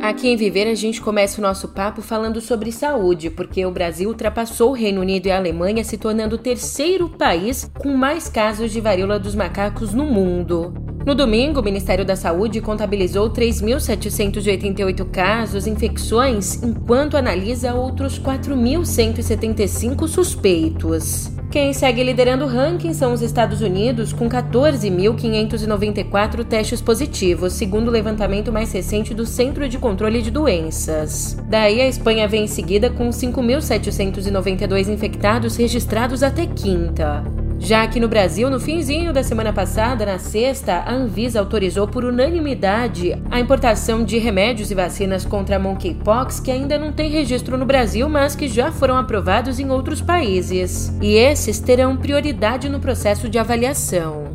Aqui 0.01 0.29
em 0.29 0.35
Viver 0.35 0.67
a 0.67 0.73
gente 0.73 0.99
começa 0.99 1.39
o 1.39 1.43
nosso 1.43 1.67
papo 1.67 2.01
falando 2.01 2.41
sobre 2.41 2.71
saúde, 2.71 3.29
porque 3.29 3.63
o 3.63 3.71
Brasil 3.71 4.09
ultrapassou 4.09 4.71
o 4.71 4.73
Reino 4.73 4.99
Unido 4.99 5.27
e 5.27 5.31
a 5.31 5.37
Alemanha, 5.37 5.83
se 5.83 5.95
tornando 5.95 6.37
o 6.37 6.39
terceiro 6.39 7.07
país 7.07 7.69
com 7.77 7.95
mais 7.95 8.27
casos 8.27 8.71
de 8.71 8.81
varíola 8.81 9.19
dos 9.19 9.35
macacos 9.35 9.93
no 9.93 10.05
mundo. 10.05 10.73
No 11.05 11.13
domingo, 11.13 11.59
o 11.59 11.63
Ministério 11.63 12.03
da 12.03 12.15
Saúde 12.15 12.61
contabilizou 12.61 13.29
3.788 13.29 15.05
casos, 15.11 15.67
infecções, 15.67 16.63
enquanto 16.63 17.15
analisa 17.15 17.75
outros 17.75 18.19
4.175 18.19 20.07
suspeitos. 20.07 21.31
Quem 21.51 21.73
segue 21.73 22.01
liderando 22.01 22.45
o 22.45 22.47
ranking 22.47 22.93
são 22.93 23.11
os 23.11 23.21
Estados 23.21 23.61
Unidos, 23.61 24.13
com 24.13 24.29
14.594 24.29 26.45
testes 26.45 26.79
positivos, 26.79 27.51
segundo 27.51 27.89
o 27.89 27.91
levantamento 27.91 28.53
mais 28.53 28.71
recente 28.71 29.13
do 29.13 29.25
Centro 29.25 29.67
de 29.67 29.77
Controle 29.77 30.21
de 30.21 30.31
Doenças. 30.31 31.37
Daí, 31.49 31.81
a 31.81 31.89
Espanha 31.89 32.25
vem 32.25 32.45
em 32.45 32.47
seguida 32.47 32.89
com 32.89 33.09
5.792 33.09 34.87
infectados 34.87 35.57
registrados 35.57 36.23
até 36.23 36.45
quinta. 36.45 37.21
Já 37.63 37.83
aqui 37.83 37.99
no 37.99 38.07
Brasil, 38.07 38.49
no 38.49 38.59
finzinho 38.59 39.13
da 39.13 39.21
semana 39.21 39.53
passada, 39.53 40.03
na 40.03 40.17
sexta, 40.17 40.77
a 40.77 40.91
Anvisa 40.91 41.39
autorizou 41.39 41.87
por 41.87 42.03
unanimidade 42.03 43.15
a 43.29 43.39
importação 43.39 44.03
de 44.03 44.17
remédios 44.17 44.71
e 44.71 44.75
vacinas 44.75 45.23
contra 45.23 45.57
a 45.57 45.59
monkeypox 45.59 46.39
que 46.39 46.49
ainda 46.49 46.79
não 46.79 46.91
tem 46.91 47.11
registro 47.11 47.59
no 47.59 47.65
Brasil, 47.65 48.09
mas 48.09 48.35
que 48.35 48.47
já 48.47 48.71
foram 48.71 48.97
aprovados 48.97 49.59
em 49.59 49.69
outros 49.69 50.01
países. 50.01 50.91
E 50.99 51.13
esses 51.13 51.59
terão 51.59 51.95
prioridade 51.95 52.67
no 52.67 52.79
processo 52.79 53.29
de 53.29 53.37
avaliação. 53.37 54.30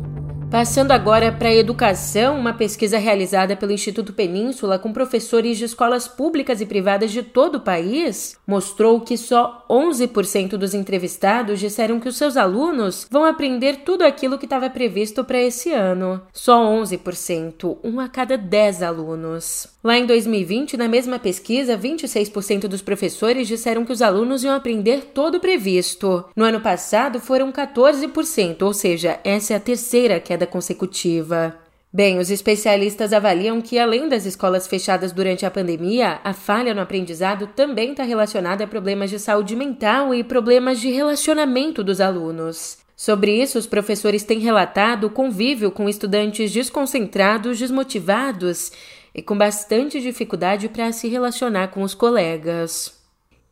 Passando 0.49 0.91
agora 0.91 1.29
para 1.29 1.49
a 1.49 1.53
educação, 1.53 2.39
uma 2.39 2.53
pesquisa 2.53 2.97
realizada 2.97 3.53
pelo 3.53 3.73
Instituto 3.73 4.13
Península 4.13 4.79
com 4.79 4.93
professores 4.93 5.57
de 5.57 5.65
escolas 5.65 6.07
públicas 6.07 6.61
e 6.61 6.65
privadas 6.65 7.11
de 7.11 7.21
todo 7.21 7.55
o 7.55 7.61
país 7.61 8.37
mostrou 8.47 9.01
que 9.01 9.17
só 9.17 9.65
11% 9.69 10.51
dos 10.51 10.73
entrevistados 10.73 11.59
disseram 11.59 11.99
que 11.99 12.07
os 12.07 12.15
seus 12.15 12.37
alunos 12.37 13.05
vão 13.11 13.25
aprender 13.25 13.81
tudo 13.83 14.03
aquilo 14.03 14.37
que 14.37 14.45
estava 14.45 14.69
previsto 14.69 15.21
para 15.21 15.41
esse 15.41 15.73
ano. 15.73 16.21
Só 16.31 16.63
11%, 16.63 17.79
um 17.83 17.99
a 17.99 18.07
cada 18.07 18.37
10 18.37 18.83
alunos. 18.83 19.67
Lá 19.83 19.97
em 19.97 20.05
2020, 20.05 20.77
na 20.77 20.87
mesma 20.87 21.19
pesquisa, 21.19 21.77
26% 21.77 22.67
dos 22.67 22.81
professores 22.81 23.49
disseram 23.49 23.83
que 23.83 23.91
os 23.91 24.01
alunos 24.01 24.45
iam 24.45 24.55
aprender 24.55 25.11
todo 25.13 25.35
o 25.35 25.39
previsto. 25.41 26.23
No 26.35 26.45
ano 26.45 26.61
passado, 26.61 27.19
foram 27.19 27.51
14%, 27.51 28.61
ou 28.61 28.73
seja, 28.73 29.19
essa 29.25 29.53
é 29.53 29.57
a 29.57 29.59
terceira 29.59 30.19
queda 30.19 30.36
consecutiva. 30.45 31.57
Bem, 31.91 32.19
os 32.19 32.29
especialistas 32.29 33.13
avaliam 33.13 33.61
que, 33.61 33.79
além 33.79 34.09
das 34.09 34.25
escolas 34.25 34.67
fechadas 34.67 35.13
durante 35.13 35.45
a 35.45 35.51
pandemia, 35.51 36.19
a 36.23 36.33
falha 36.33 36.73
no 36.73 36.81
aprendizado 36.81 37.47
também 37.47 37.91
está 37.91 38.03
relacionada 38.03 38.65
a 38.65 38.67
problemas 38.67 39.09
de 39.09 39.17
saúde 39.17 39.55
mental 39.55 40.13
e 40.13 40.23
problemas 40.23 40.81
de 40.81 40.91
relacionamento 40.91 41.83
dos 41.83 42.01
alunos. 42.01 42.77
Sobre 42.95 43.41
isso, 43.41 43.57
os 43.57 43.65
professores 43.65 44.23
têm 44.23 44.39
relatado 44.39 45.05
o 45.05 45.09
convívio 45.09 45.71
com 45.71 45.87
estudantes 45.87 46.51
desconcentrados, 46.51 47.59
desmotivados 47.59 48.71
e 49.15 49.21
com 49.21 49.37
bastante 49.37 50.01
dificuldade 50.01 50.67
para 50.67 50.91
se 50.91 51.07
relacionar 51.07 51.69
com 51.69 51.83
os 51.83 51.93
colegas. 51.93 52.96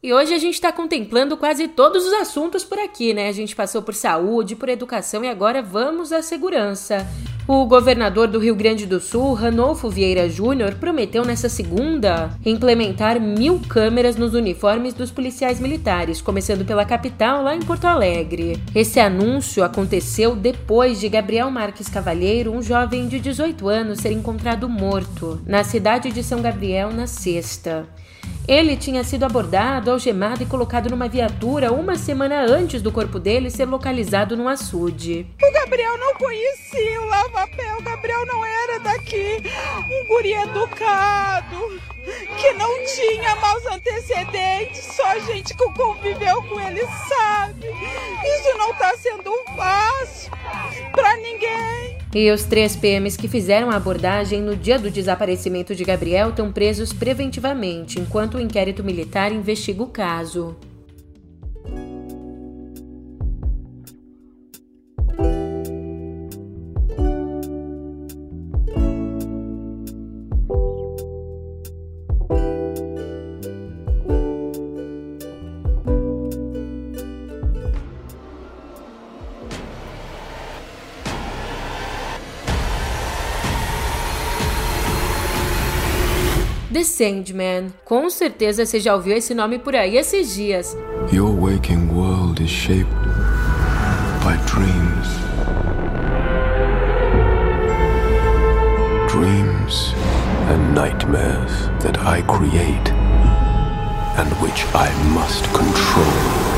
E 0.05 0.13
hoje 0.13 0.35
a 0.35 0.37
gente 0.37 0.53
está 0.53 0.71
contemplando 0.71 1.35
quase 1.35 1.67
todos 1.67 2.05
os 2.05 2.13
assuntos 2.13 2.63
por 2.63 2.77
aqui, 2.77 3.11
né? 3.11 3.27
A 3.27 3.31
gente 3.31 3.55
passou 3.55 3.81
por 3.81 3.95
saúde, 3.95 4.55
por 4.55 4.69
educação 4.69 5.23
e 5.23 5.27
agora 5.27 5.63
vamos 5.63 6.11
à 6.11 6.21
segurança. 6.21 7.07
O 7.47 7.65
governador 7.65 8.27
do 8.27 8.37
Rio 8.37 8.53
Grande 8.53 8.85
do 8.85 8.99
Sul, 8.99 9.33
Ranolfo 9.33 9.89
Vieira 9.89 10.29
Júnior, 10.29 10.75
prometeu 10.75 11.25
nessa 11.25 11.49
segunda 11.49 12.29
implementar 12.45 13.19
mil 13.19 13.59
câmeras 13.67 14.15
nos 14.15 14.35
uniformes 14.35 14.93
dos 14.93 15.09
policiais 15.09 15.59
militares, 15.59 16.21
começando 16.21 16.63
pela 16.63 16.85
capital, 16.85 17.41
lá 17.41 17.55
em 17.55 17.61
Porto 17.63 17.85
Alegre. 17.85 18.61
Esse 18.75 18.99
anúncio 18.99 19.63
aconteceu 19.63 20.35
depois 20.35 20.99
de 20.99 21.09
Gabriel 21.09 21.49
Marques 21.49 21.89
Cavalheiro, 21.89 22.51
um 22.51 22.61
jovem 22.61 23.07
de 23.07 23.19
18 23.19 23.67
anos, 23.67 24.01
ser 24.01 24.11
encontrado 24.11 24.69
morto 24.69 25.41
na 25.47 25.63
cidade 25.63 26.11
de 26.11 26.21
São 26.21 26.43
Gabriel 26.43 26.91
na 26.91 27.07
sexta. 27.07 27.89
Ele 28.47 28.77
tinha 28.77 29.03
sido 29.03 29.23
abordado, 29.23 29.89
algemado 29.89 30.43
e 30.43 30.45
colocado 30.45 30.89
numa 30.89 31.07
viatura 31.07 31.73
uma 31.73 31.95
semana 31.95 32.41
antes 32.41 32.79
do 32.81 32.91
corpo 32.91 33.19
dele 33.19 33.49
ser 33.49 33.65
localizado 33.65 34.37
num 34.37 34.47
açude. 34.47 35.25
O 35.41 35.51
Gabriel 35.51 35.97
não 35.97 36.13
conhecia 36.13 37.01
o 37.01 37.05
lava-pé, 37.05 37.75
o 37.75 37.81
Gabriel 37.81 38.25
não 38.27 38.45
era 38.45 38.79
daqui. 38.81 39.41
Um 39.89 40.07
guri 40.07 40.33
educado, 40.33 41.81
que 42.39 42.53
não 42.53 42.85
tinha 42.85 43.35
maus 43.37 43.65
antecedentes, 43.65 44.83
só 44.95 45.07
a 45.07 45.19
gente 45.19 45.55
que 45.55 45.73
conviveu 45.73 46.43
com 46.43 46.59
ele 46.59 46.85
sabe. 47.07 47.67
Isso 47.67 48.57
não 48.59 48.73
tá 48.75 48.95
sendo 48.97 49.31
fácil. 49.55 50.24
E 52.17 52.31
os 52.31 52.45
três 52.45 52.77
PMs 52.77 53.17
que 53.17 53.27
fizeram 53.27 53.69
a 53.69 53.75
abordagem 53.75 54.41
no 54.41 54.55
dia 54.55 54.79
do 54.79 54.89
desaparecimento 54.89 55.75
de 55.75 55.83
Gabriel 55.83 56.29
estão 56.29 56.49
presos 56.49 56.93
preventivamente, 56.93 57.99
enquanto 57.99 58.35
o 58.35 58.39
inquérito 58.39 58.81
militar 58.85 59.33
investiga 59.33 59.83
o 59.83 59.87
caso. 59.87 60.55
The 86.75 86.83
Sandman. 86.83 87.73
Com 87.85 88.09
certeza 88.09 88.65
você 88.65 88.81
já 88.81 88.93
ouviu 88.93 89.15
esse 89.15 89.33
nome 89.33 89.57
por 89.57 89.73
aí 89.73 89.95
esses 89.95 90.35
dias. 90.35 90.75
Your 91.09 91.31
waking 91.31 91.87
world 91.87 92.43
is 92.43 92.49
shaped 92.49 92.91
by 94.21 94.35
dreams. 94.45 95.07
Dreams 99.09 99.93
and 100.49 100.75
nightmares 100.75 101.69
that 101.79 101.97
I 102.05 102.21
create 102.23 102.91
and 104.17 104.29
which 104.41 104.65
I 104.75 104.91
must 105.13 105.45
control. 105.53 106.54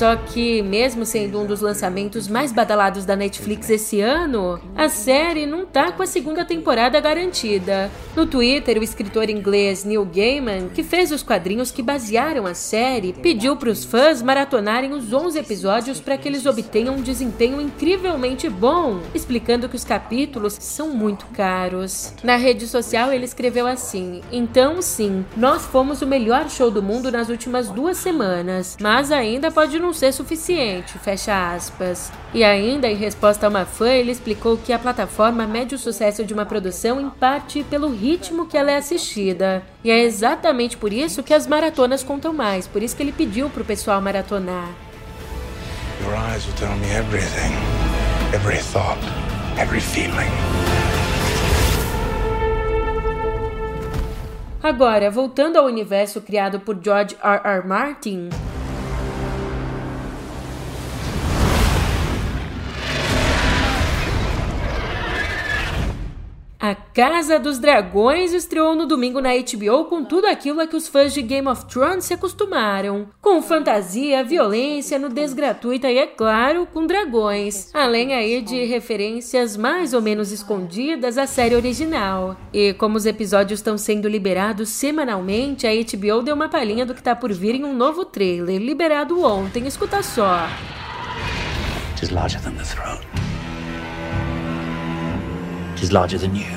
Só 0.00 0.16
que, 0.16 0.62
mesmo 0.62 1.04
sendo 1.04 1.38
um 1.38 1.44
dos 1.44 1.60
lançamentos 1.60 2.26
mais 2.26 2.52
badalados 2.52 3.04
da 3.04 3.14
Netflix 3.14 3.68
esse 3.68 4.00
ano, 4.00 4.58
a 4.74 4.88
série 4.88 5.44
não 5.44 5.66
tá 5.66 5.92
com 5.92 6.02
a 6.02 6.06
segunda 6.06 6.42
temporada 6.42 6.98
garantida. 6.98 7.90
No 8.16 8.24
Twitter, 8.24 8.78
o 8.78 8.82
escritor 8.82 9.28
inglês 9.28 9.84
Neil 9.84 10.06
Gaiman, 10.06 10.70
que 10.70 10.82
fez 10.82 11.12
os 11.12 11.22
quadrinhos 11.22 11.70
que 11.70 11.82
basearam 11.82 12.46
a 12.46 12.54
série, 12.54 13.12
pediu 13.12 13.56
para 13.56 13.68
os 13.68 13.84
fãs 13.84 14.22
maratonarem 14.22 14.94
os 14.94 15.12
11 15.12 15.38
episódios 15.38 16.00
para 16.00 16.16
que 16.16 16.26
eles 16.26 16.46
obtenham 16.46 16.94
um 16.94 17.02
desempenho 17.02 17.60
incrivelmente 17.60 18.48
bom, 18.48 19.00
explicando 19.14 19.68
que 19.68 19.76
os 19.76 19.84
capítulos 19.84 20.54
são 20.54 20.88
muito 20.94 21.26
caros. 21.26 22.14
Na 22.24 22.36
rede 22.36 22.66
social, 22.66 23.12
ele 23.12 23.26
escreveu 23.26 23.66
assim: 23.66 24.22
Então, 24.32 24.80
sim, 24.80 25.26
nós 25.36 25.66
fomos 25.66 26.00
o 26.00 26.06
melhor 26.06 26.48
show 26.48 26.70
do 26.70 26.82
mundo 26.82 27.12
nas 27.12 27.28
últimas 27.28 27.68
duas 27.68 27.98
semanas, 27.98 28.78
mas 28.80 29.12
ainda 29.12 29.50
pode 29.50 29.78
não 29.78 29.89
ser 29.92 30.12
suficiente, 30.12 30.98
fecha 30.98 31.54
aspas. 31.54 32.12
E 32.32 32.44
ainda, 32.44 32.88
em 32.88 32.96
resposta 32.96 33.46
a 33.46 33.48
uma 33.48 33.64
fã, 33.64 33.88
ele 33.88 34.10
explicou 34.10 34.56
que 34.56 34.72
a 34.72 34.78
plataforma 34.78 35.46
mede 35.46 35.74
o 35.74 35.78
sucesso 35.78 36.24
de 36.24 36.32
uma 36.34 36.46
produção 36.46 37.00
em 37.00 37.10
parte 37.10 37.64
pelo 37.64 37.90
ritmo 37.90 38.46
que 38.46 38.56
ela 38.56 38.70
é 38.70 38.76
assistida. 38.76 39.62
E 39.82 39.90
é 39.90 40.02
exatamente 40.02 40.76
por 40.76 40.92
isso 40.92 41.22
que 41.22 41.34
as 41.34 41.46
maratonas 41.46 42.02
contam 42.02 42.32
mais, 42.32 42.66
por 42.66 42.82
isso 42.82 42.96
que 42.96 43.02
ele 43.02 43.12
pediu 43.12 43.48
pro 43.50 43.64
pessoal 43.64 44.00
maratonar. 44.00 44.68
Your 46.02 46.14
eyes 46.14 46.46
will 46.46 46.54
tell 46.54 46.74
me 46.76 46.90
everything, 46.92 47.52
every 48.34 48.58
thought, 48.58 48.98
every 49.58 49.80
feeling. 49.80 50.30
Agora, 54.62 55.10
voltando 55.10 55.56
ao 55.56 55.64
universo 55.64 56.20
criado 56.20 56.60
por 56.60 56.78
George 56.82 57.16
R. 57.22 57.40
R. 57.44 57.66
Martin, 57.66 58.28
A 66.60 66.74
Casa 66.74 67.38
dos 67.38 67.58
Dragões 67.58 68.34
estreou 68.34 68.74
no 68.76 68.84
domingo 68.84 69.18
na 69.18 69.30
HBO 69.30 69.86
com 69.86 70.04
tudo 70.04 70.26
aquilo 70.26 70.60
a 70.60 70.66
que 70.66 70.76
os 70.76 70.86
fãs 70.86 71.14
de 71.14 71.22
Game 71.22 71.48
of 71.48 71.64
Thrones 71.64 72.04
se 72.04 72.12
acostumaram. 72.12 73.08
Com 73.18 73.40
fantasia, 73.40 74.22
violência, 74.22 74.98
nudez 74.98 75.32
gratuita 75.32 75.90
e, 75.90 75.96
é 75.96 76.06
claro, 76.06 76.66
com 76.66 76.86
dragões. 76.86 77.74
Além 77.74 78.12
aí 78.12 78.42
de 78.42 78.62
referências 78.66 79.56
mais 79.56 79.94
ou 79.94 80.02
menos 80.02 80.30
escondidas 80.32 81.16
à 81.16 81.26
série 81.26 81.56
original. 81.56 82.36
E 82.52 82.74
como 82.74 82.98
os 82.98 83.06
episódios 83.06 83.60
estão 83.60 83.78
sendo 83.78 84.06
liberados 84.06 84.68
semanalmente, 84.68 85.66
a 85.66 85.70
HBO 85.70 86.20
deu 86.20 86.34
uma 86.34 86.50
palhinha 86.50 86.84
do 86.84 86.92
que 86.92 87.00
está 87.00 87.16
por 87.16 87.32
vir 87.32 87.54
em 87.54 87.64
um 87.64 87.74
novo 87.74 88.04
trailer, 88.04 88.60
liberado 88.60 89.24
ontem. 89.24 89.66
Escuta 89.66 90.02
só. 90.02 90.46
It 91.94 92.04
is 92.04 92.10
larger 92.10 92.42
than 92.42 92.52
the 92.52 92.64
throne. 92.64 93.09
Is 95.82 95.92
larger 95.92 96.18
than 96.18 96.34
you. 96.34 96.50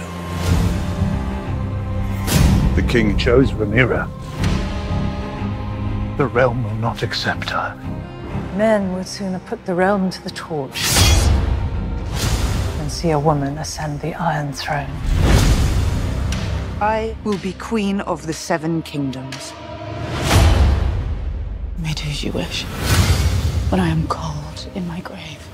The 2.75 2.85
king 2.87 3.17
chose 3.17 3.51
Rhaenyra. 3.51 4.09
The 6.17 6.25
realm 6.27 6.63
will 6.63 6.75
not 6.75 7.03
accept 7.03 7.49
her. 7.51 7.75
Men 8.57 8.93
would 8.93 9.07
sooner 9.07 9.39
put 9.39 9.65
the 9.65 9.73
realm 9.73 10.09
to 10.09 10.23
the 10.23 10.29
torch 10.31 10.81
than 12.77 12.89
see 12.89 13.11
a 13.11 13.19
woman 13.19 13.57
ascend 13.57 14.01
the 14.01 14.13
Iron 14.13 14.53
Throne. 14.53 14.91
I 16.81 17.15
will 17.23 17.37
be 17.37 17.53
queen 17.53 18.01
of 18.01 18.27
the 18.27 18.33
Seven 18.33 18.81
Kingdoms. 18.81 19.53
May 21.79 21.93
do 21.93 22.03
as 22.09 22.23
you 22.23 22.31
wish. 22.31 22.63
When 23.69 23.79
I 23.79 23.87
am 23.87 24.07
cold 24.07 24.69
in 24.75 24.87
my 24.87 24.99
grave. 24.99 25.52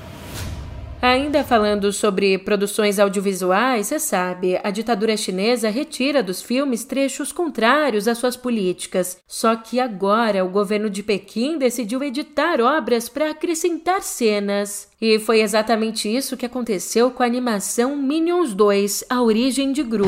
Ainda 1.02 1.42
falando 1.42 1.90
sobre 1.94 2.36
produções 2.36 2.98
audiovisuais, 2.98 3.86
você 3.86 3.98
sabe, 3.98 4.60
a 4.62 4.70
ditadura 4.70 5.16
chinesa 5.16 5.70
retira 5.70 6.22
dos 6.22 6.42
filmes 6.42 6.84
trechos 6.84 7.32
contrários 7.32 8.06
às 8.06 8.18
suas 8.18 8.36
políticas. 8.36 9.16
Só 9.26 9.56
que 9.56 9.80
agora 9.80 10.44
o 10.44 10.50
governo 10.50 10.90
de 10.90 11.02
Pequim 11.02 11.56
decidiu 11.56 12.02
editar 12.02 12.60
obras 12.60 13.08
para 13.08 13.30
acrescentar 13.30 14.02
cenas. 14.02 14.88
E 15.00 15.18
foi 15.18 15.40
exatamente 15.40 16.14
isso 16.14 16.36
que 16.36 16.44
aconteceu 16.44 17.10
com 17.10 17.22
a 17.22 17.26
animação 17.26 17.96
Minions 17.96 18.52
2: 18.52 19.04
A 19.08 19.22
Origem 19.22 19.72
de 19.72 19.82
Gru, 19.82 20.04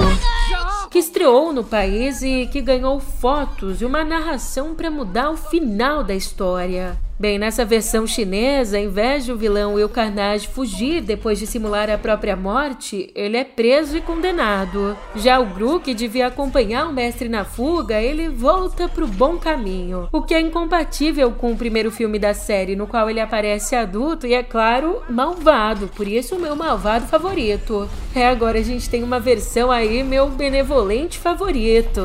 que 0.90 0.98
estreou 0.98 1.54
no 1.54 1.64
país 1.64 2.20
e 2.20 2.46
que 2.52 2.60
ganhou 2.60 3.00
fotos 3.00 3.80
e 3.80 3.86
uma 3.86 4.04
narração 4.04 4.74
para 4.74 4.90
mudar 4.90 5.30
o 5.30 5.38
final 5.38 6.04
da 6.04 6.14
história. 6.14 6.98
Bem, 7.22 7.38
nessa 7.38 7.64
versão 7.64 8.04
chinesa, 8.04 8.76
em 8.80 8.88
vez 8.88 9.24
de 9.24 9.30
o 9.30 9.36
vilão 9.36 9.74
Will 9.74 9.88
Carnage 9.88 10.48
fugir 10.48 11.00
depois 11.00 11.38
de 11.38 11.46
simular 11.46 11.88
a 11.88 11.96
própria 11.96 12.34
morte, 12.34 13.12
ele 13.14 13.36
é 13.36 13.44
preso 13.44 13.96
e 13.96 14.00
condenado. 14.00 14.98
Já 15.14 15.38
o 15.38 15.46
Gru, 15.46 15.78
que 15.78 15.94
devia 15.94 16.26
acompanhar 16.26 16.88
o 16.88 16.92
mestre 16.92 17.28
na 17.28 17.44
fuga, 17.44 18.02
ele 18.02 18.28
volta 18.28 18.88
pro 18.88 19.06
bom 19.06 19.38
caminho, 19.38 20.08
o 20.10 20.20
que 20.20 20.34
é 20.34 20.40
incompatível 20.40 21.30
com 21.30 21.52
o 21.52 21.56
primeiro 21.56 21.92
filme 21.92 22.18
da 22.18 22.34
série, 22.34 22.74
no 22.74 22.88
qual 22.88 23.08
ele 23.08 23.20
aparece 23.20 23.76
adulto 23.76 24.26
e, 24.26 24.34
é 24.34 24.42
claro, 24.42 25.00
malvado, 25.08 25.86
por 25.94 26.08
isso 26.08 26.34
o 26.34 26.40
meu 26.40 26.56
malvado 26.56 27.06
favorito. 27.06 27.88
É, 28.16 28.26
agora 28.26 28.58
a 28.58 28.64
gente 28.64 28.90
tem 28.90 29.04
uma 29.04 29.20
versão 29.20 29.70
aí, 29.70 30.02
meu 30.02 30.28
benevolente 30.28 31.20
favorito. 31.20 32.02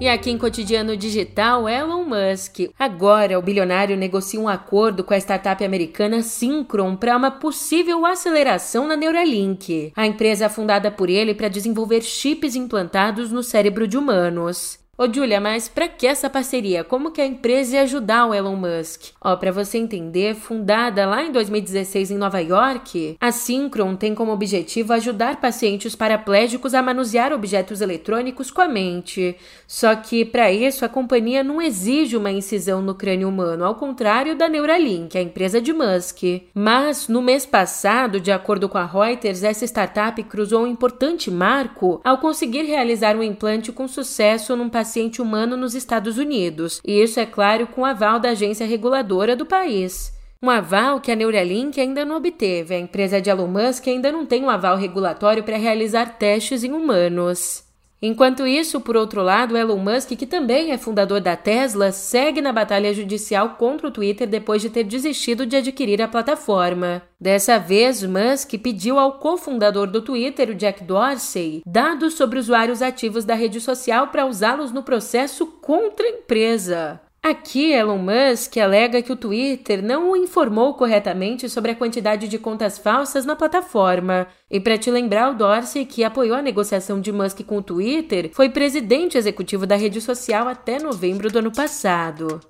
E 0.00 0.08
aqui 0.08 0.30
em 0.30 0.38
Cotidiano 0.38 0.96
Digital, 0.96 1.68
Elon 1.68 2.04
Musk. 2.04 2.70
Agora, 2.78 3.38
o 3.38 3.42
bilionário 3.42 3.98
negocia 3.98 4.40
um 4.40 4.48
acordo 4.48 5.04
com 5.04 5.12
a 5.12 5.18
startup 5.18 5.62
americana 5.62 6.22
Synchron 6.22 6.96
para 6.96 7.14
uma 7.14 7.30
possível 7.30 8.06
aceleração 8.06 8.88
na 8.88 8.96
Neuralink, 8.96 9.92
a 9.94 10.06
empresa 10.06 10.48
fundada 10.48 10.90
por 10.90 11.10
ele 11.10 11.34
para 11.34 11.48
desenvolver 11.48 12.00
chips 12.00 12.56
implantados 12.56 13.30
no 13.30 13.42
cérebro 13.42 13.86
de 13.86 13.98
humanos. 13.98 14.78
Ô 15.02 15.10
Julia, 15.10 15.40
mas 15.40 15.66
para 15.66 15.88
que 15.88 16.06
essa 16.06 16.28
parceria? 16.28 16.84
Como 16.84 17.10
que 17.10 17.22
a 17.22 17.26
empresa 17.26 17.76
ia 17.76 17.82
ajudar 17.84 18.26
o 18.26 18.34
Elon 18.34 18.54
Musk? 18.54 19.14
Ó, 19.18 19.34
para 19.34 19.50
você 19.50 19.78
entender, 19.78 20.34
fundada 20.34 21.06
lá 21.06 21.22
em 21.24 21.32
2016 21.32 22.10
em 22.10 22.18
Nova 22.18 22.38
York, 22.38 23.16
a 23.18 23.32
Synchron 23.32 23.96
tem 23.96 24.14
como 24.14 24.30
objetivo 24.30 24.92
ajudar 24.92 25.40
pacientes 25.40 25.96
paraplégicos 25.96 26.74
a 26.74 26.82
manusear 26.82 27.32
objetos 27.32 27.80
eletrônicos 27.80 28.50
com 28.50 28.60
a 28.60 28.68
mente. 28.68 29.34
Só 29.66 29.96
que 29.96 30.22
para 30.22 30.52
isso 30.52 30.84
a 30.84 30.88
companhia 30.90 31.42
não 31.42 31.62
exige 31.62 32.14
uma 32.14 32.30
incisão 32.30 32.82
no 32.82 32.94
crânio 32.94 33.30
humano, 33.30 33.64
ao 33.64 33.76
contrário 33.76 34.36
da 34.36 34.50
Neuralink, 34.50 35.16
a 35.16 35.22
empresa 35.22 35.62
de 35.62 35.72
Musk. 35.72 36.42
Mas 36.52 37.08
no 37.08 37.22
mês 37.22 37.46
passado, 37.46 38.20
de 38.20 38.30
acordo 38.30 38.68
com 38.68 38.76
a 38.76 38.84
Reuters, 38.84 39.44
essa 39.44 39.64
startup 39.64 40.22
cruzou 40.24 40.64
um 40.64 40.66
importante 40.66 41.30
marco 41.30 42.02
ao 42.04 42.18
conseguir 42.18 42.64
realizar 42.64 43.16
um 43.16 43.22
implante 43.22 43.72
com 43.72 43.88
sucesso 43.88 44.54
num 44.54 44.68
paciente 44.68 44.89
paciente 44.90 45.22
humano 45.22 45.56
nos 45.56 45.76
Estados 45.76 46.18
Unidos, 46.18 46.80
e 46.84 47.00
isso 47.00 47.20
é 47.20 47.24
claro 47.24 47.68
com 47.68 47.84
aval 47.84 48.18
da 48.18 48.30
agência 48.30 48.66
reguladora 48.66 49.36
do 49.36 49.46
país. 49.46 50.12
Um 50.42 50.50
aval 50.50 51.00
que 51.00 51.12
a 51.12 51.14
Neuralink 51.14 51.80
ainda 51.80 52.04
não 52.04 52.16
obteve. 52.16 52.74
A 52.74 52.78
empresa 52.78 53.20
de 53.20 53.30
Elon 53.30 53.46
Musk 53.46 53.86
ainda 53.86 54.10
não 54.10 54.26
tem 54.26 54.42
um 54.42 54.50
aval 54.50 54.76
regulatório 54.76 55.44
para 55.44 55.56
realizar 55.56 56.18
testes 56.18 56.64
em 56.64 56.72
humanos. 56.72 57.62
Enquanto 58.02 58.46
isso, 58.46 58.80
por 58.80 58.96
outro 58.96 59.22
lado, 59.22 59.56
Elon 59.56 59.76
Musk, 59.76 60.10
que 60.10 60.26
também 60.26 60.72
é 60.72 60.78
fundador 60.78 61.20
da 61.20 61.36
Tesla, 61.36 61.92
segue 61.92 62.40
na 62.40 62.50
batalha 62.50 62.94
judicial 62.94 63.56
contra 63.58 63.88
o 63.88 63.90
Twitter 63.90 64.26
depois 64.26 64.62
de 64.62 64.70
ter 64.70 64.84
desistido 64.84 65.44
de 65.44 65.56
adquirir 65.56 66.00
a 66.00 66.08
plataforma. 66.08 67.02
Dessa 67.20 67.58
vez, 67.58 68.02
Musk 68.02 68.54
pediu 68.62 68.98
ao 68.98 69.18
cofundador 69.18 69.86
do 69.86 70.00
Twitter, 70.00 70.48
o 70.48 70.54
Jack 70.54 70.82
Dorsey, 70.82 71.60
dados 71.66 72.14
sobre 72.14 72.38
usuários 72.38 72.80
ativos 72.80 73.26
da 73.26 73.34
rede 73.34 73.60
social 73.60 74.08
para 74.08 74.24
usá-los 74.24 74.72
no 74.72 74.82
processo 74.82 75.46
contra 75.46 76.06
a 76.06 76.10
empresa. 76.10 77.00
Aqui, 77.22 77.70
Elon 77.70 77.98
Musk 77.98 78.56
alega 78.56 79.02
que 79.02 79.12
o 79.12 79.16
Twitter 79.16 79.82
não 79.82 80.10
o 80.10 80.16
informou 80.16 80.72
corretamente 80.72 81.50
sobre 81.50 81.70
a 81.70 81.74
quantidade 81.74 82.26
de 82.26 82.38
contas 82.38 82.78
falsas 82.78 83.26
na 83.26 83.36
plataforma. 83.36 84.26
E 84.50 84.58
para 84.58 84.78
te 84.78 84.90
lembrar, 84.90 85.30
o 85.30 85.34
Dorsey, 85.34 85.84
que 85.84 86.02
apoiou 86.02 86.36
a 86.36 86.42
negociação 86.42 86.98
de 86.98 87.12
Musk 87.12 87.42
com 87.44 87.58
o 87.58 87.62
Twitter, 87.62 88.30
foi 88.32 88.48
presidente 88.48 89.18
executivo 89.18 89.66
da 89.66 89.76
rede 89.76 90.00
social 90.00 90.48
até 90.48 90.78
novembro 90.78 91.30
do 91.30 91.40
ano 91.40 91.52
passado. 91.52 92.40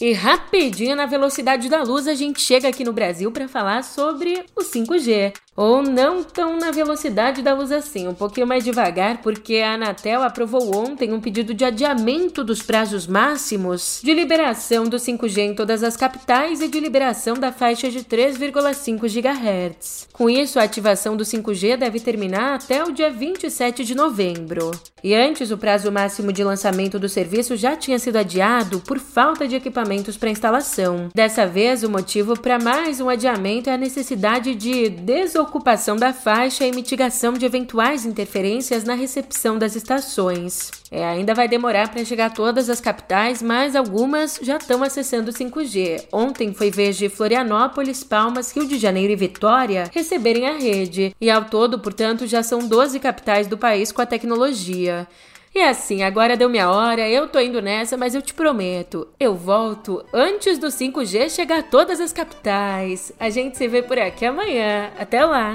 E 0.00 0.12
rapidinho 0.12 0.96
na 0.96 1.06
velocidade 1.06 1.68
da 1.68 1.84
luz 1.84 2.08
a 2.08 2.14
gente 2.14 2.40
chega 2.40 2.68
aqui 2.68 2.84
no 2.84 2.92
Brasil 2.92 3.30
para 3.30 3.46
falar 3.46 3.84
sobre 3.84 4.44
o 4.56 4.62
5G. 4.62 5.32
Ou 5.56 5.82
não 5.82 6.22
tão 6.22 6.58
na 6.58 6.70
velocidade 6.70 7.40
da 7.40 7.54
luz 7.54 7.72
assim, 7.72 8.06
um 8.06 8.12
pouquinho 8.12 8.46
mais 8.46 8.62
devagar, 8.62 9.22
porque 9.22 9.56
a 9.56 9.72
Anatel 9.72 10.22
aprovou 10.22 10.76
ontem 10.76 11.14
um 11.14 11.20
pedido 11.20 11.54
de 11.54 11.64
adiamento 11.64 12.44
dos 12.44 12.60
prazos 12.60 13.06
máximos 13.06 14.00
de 14.04 14.12
liberação 14.12 14.84
do 14.84 14.98
5G 14.98 15.38
em 15.38 15.54
todas 15.54 15.82
as 15.82 15.96
capitais 15.96 16.60
e 16.60 16.68
de 16.68 16.78
liberação 16.78 17.34
da 17.34 17.50
faixa 17.50 17.90
de 17.90 18.00
3,5 18.00 19.08
GHz. 19.08 20.08
Com 20.12 20.28
isso, 20.28 20.58
a 20.58 20.62
ativação 20.62 21.16
do 21.16 21.24
5G 21.24 21.78
deve 21.78 22.00
terminar 22.00 22.56
até 22.56 22.84
o 22.84 22.92
dia 22.92 23.10
27 23.10 23.82
de 23.82 23.94
novembro. 23.94 24.70
E 25.02 25.14
antes, 25.14 25.50
o 25.50 25.56
prazo 25.56 25.90
máximo 25.90 26.32
de 26.32 26.44
lançamento 26.44 26.98
do 26.98 27.08
serviço 27.08 27.56
já 27.56 27.76
tinha 27.76 27.98
sido 27.98 28.16
adiado 28.16 28.80
por 28.80 28.98
falta 28.98 29.46
de 29.46 29.54
equipamentos 29.54 30.16
para 30.16 30.30
instalação. 30.30 31.08
Dessa 31.14 31.46
vez, 31.46 31.82
o 31.82 31.88
motivo 31.88 32.38
para 32.38 32.58
mais 32.58 33.00
um 33.00 33.08
adiamento 33.08 33.70
é 33.70 33.74
a 33.74 33.78
necessidade 33.78 34.54
de 34.54 34.90
desocupação 34.90 35.45
ocupação 35.46 35.96
da 35.96 36.12
faixa 36.12 36.66
e 36.66 36.72
mitigação 36.72 37.32
de 37.32 37.46
eventuais 37.46 38.04
interferências 38.04 38.84
na 38.84 38.94
recepção 38.94 39.56
das 39.56 39.74
estações. 39.74 40.70
É, 40.90 41.04
ainda 41.04 41.34
vai 41.34 41.48
demorar 41.48 41.90
para 41.90 42.04
chegar 42.04 42.26
a 42.26 42.30
todas 42.30 42.68
as 42.68 42.80
capitais, 42.80 43.40
mas 43.40 43.74
algumas 43.74 44.38
já 44.42 44.56
estão 44.56 44.82
acessando 44.82 45.32
5G. 45.32 46.06
Ontem 46.12 46.52
foi 46.52 46.70
vez 46.70 46.96
de 46.96 47.08
Florianópolis, 47.08 48.04
Palmas, 48.04 48.54
Rio 48.54 48.66
de 48.66 48.78
Janeiro 48.78 49.12
e 49.12 49.16
Vitória 49.16 49.90
receberem 49.92 50.48
a 50.48 50.58
rede. 50.58 51.14
E 51.20 51.30
ao 51.30 51.44
todo, 51.44 51.78
portanto, 51.78 52.26
já 52.26 52.42
são 52.42 52.66
12 52.66 53.00
capitais 53.00 53.46
do 53.46 53.56
país 53.56 53.90
com 53.90 54.02
a 54.02 54.06
tecnologia. 54.06 55.08
E 55.56 55.62
assim, 55.62 56.02
agora 56.02 56.36
deu 56.36 56.50
minha 56.50 56.70
hora, 56.70 57.08
eu 57.08 57.26
tô 57.26 57.40
indo 57.40 57.62
nessa, 57.62 57.96
mas 57.96 58.14
eu 58.14 58.20
te 58.20 58.34
prometo, 58.34 59.08
eu 59.18 59.34
volto 59.34 60.04
antes 60.12 60.58
do 60.58 60.66
5G 60.66 61.30
chegar 61.30 61.60
a 61.60 61.62
todas 61.62 61.98
as 61.98 62.12
capitais. 62.12 63.10
A 63.18 63.30
gente 63.30 63.56
se 63.56 63.66
vê 63.66 63.82
por 63.82 63.98
aqui 63.98 64.26
amanhã. 64.26 64.90
Até 64.98 65.24
lá! 65.24 65.54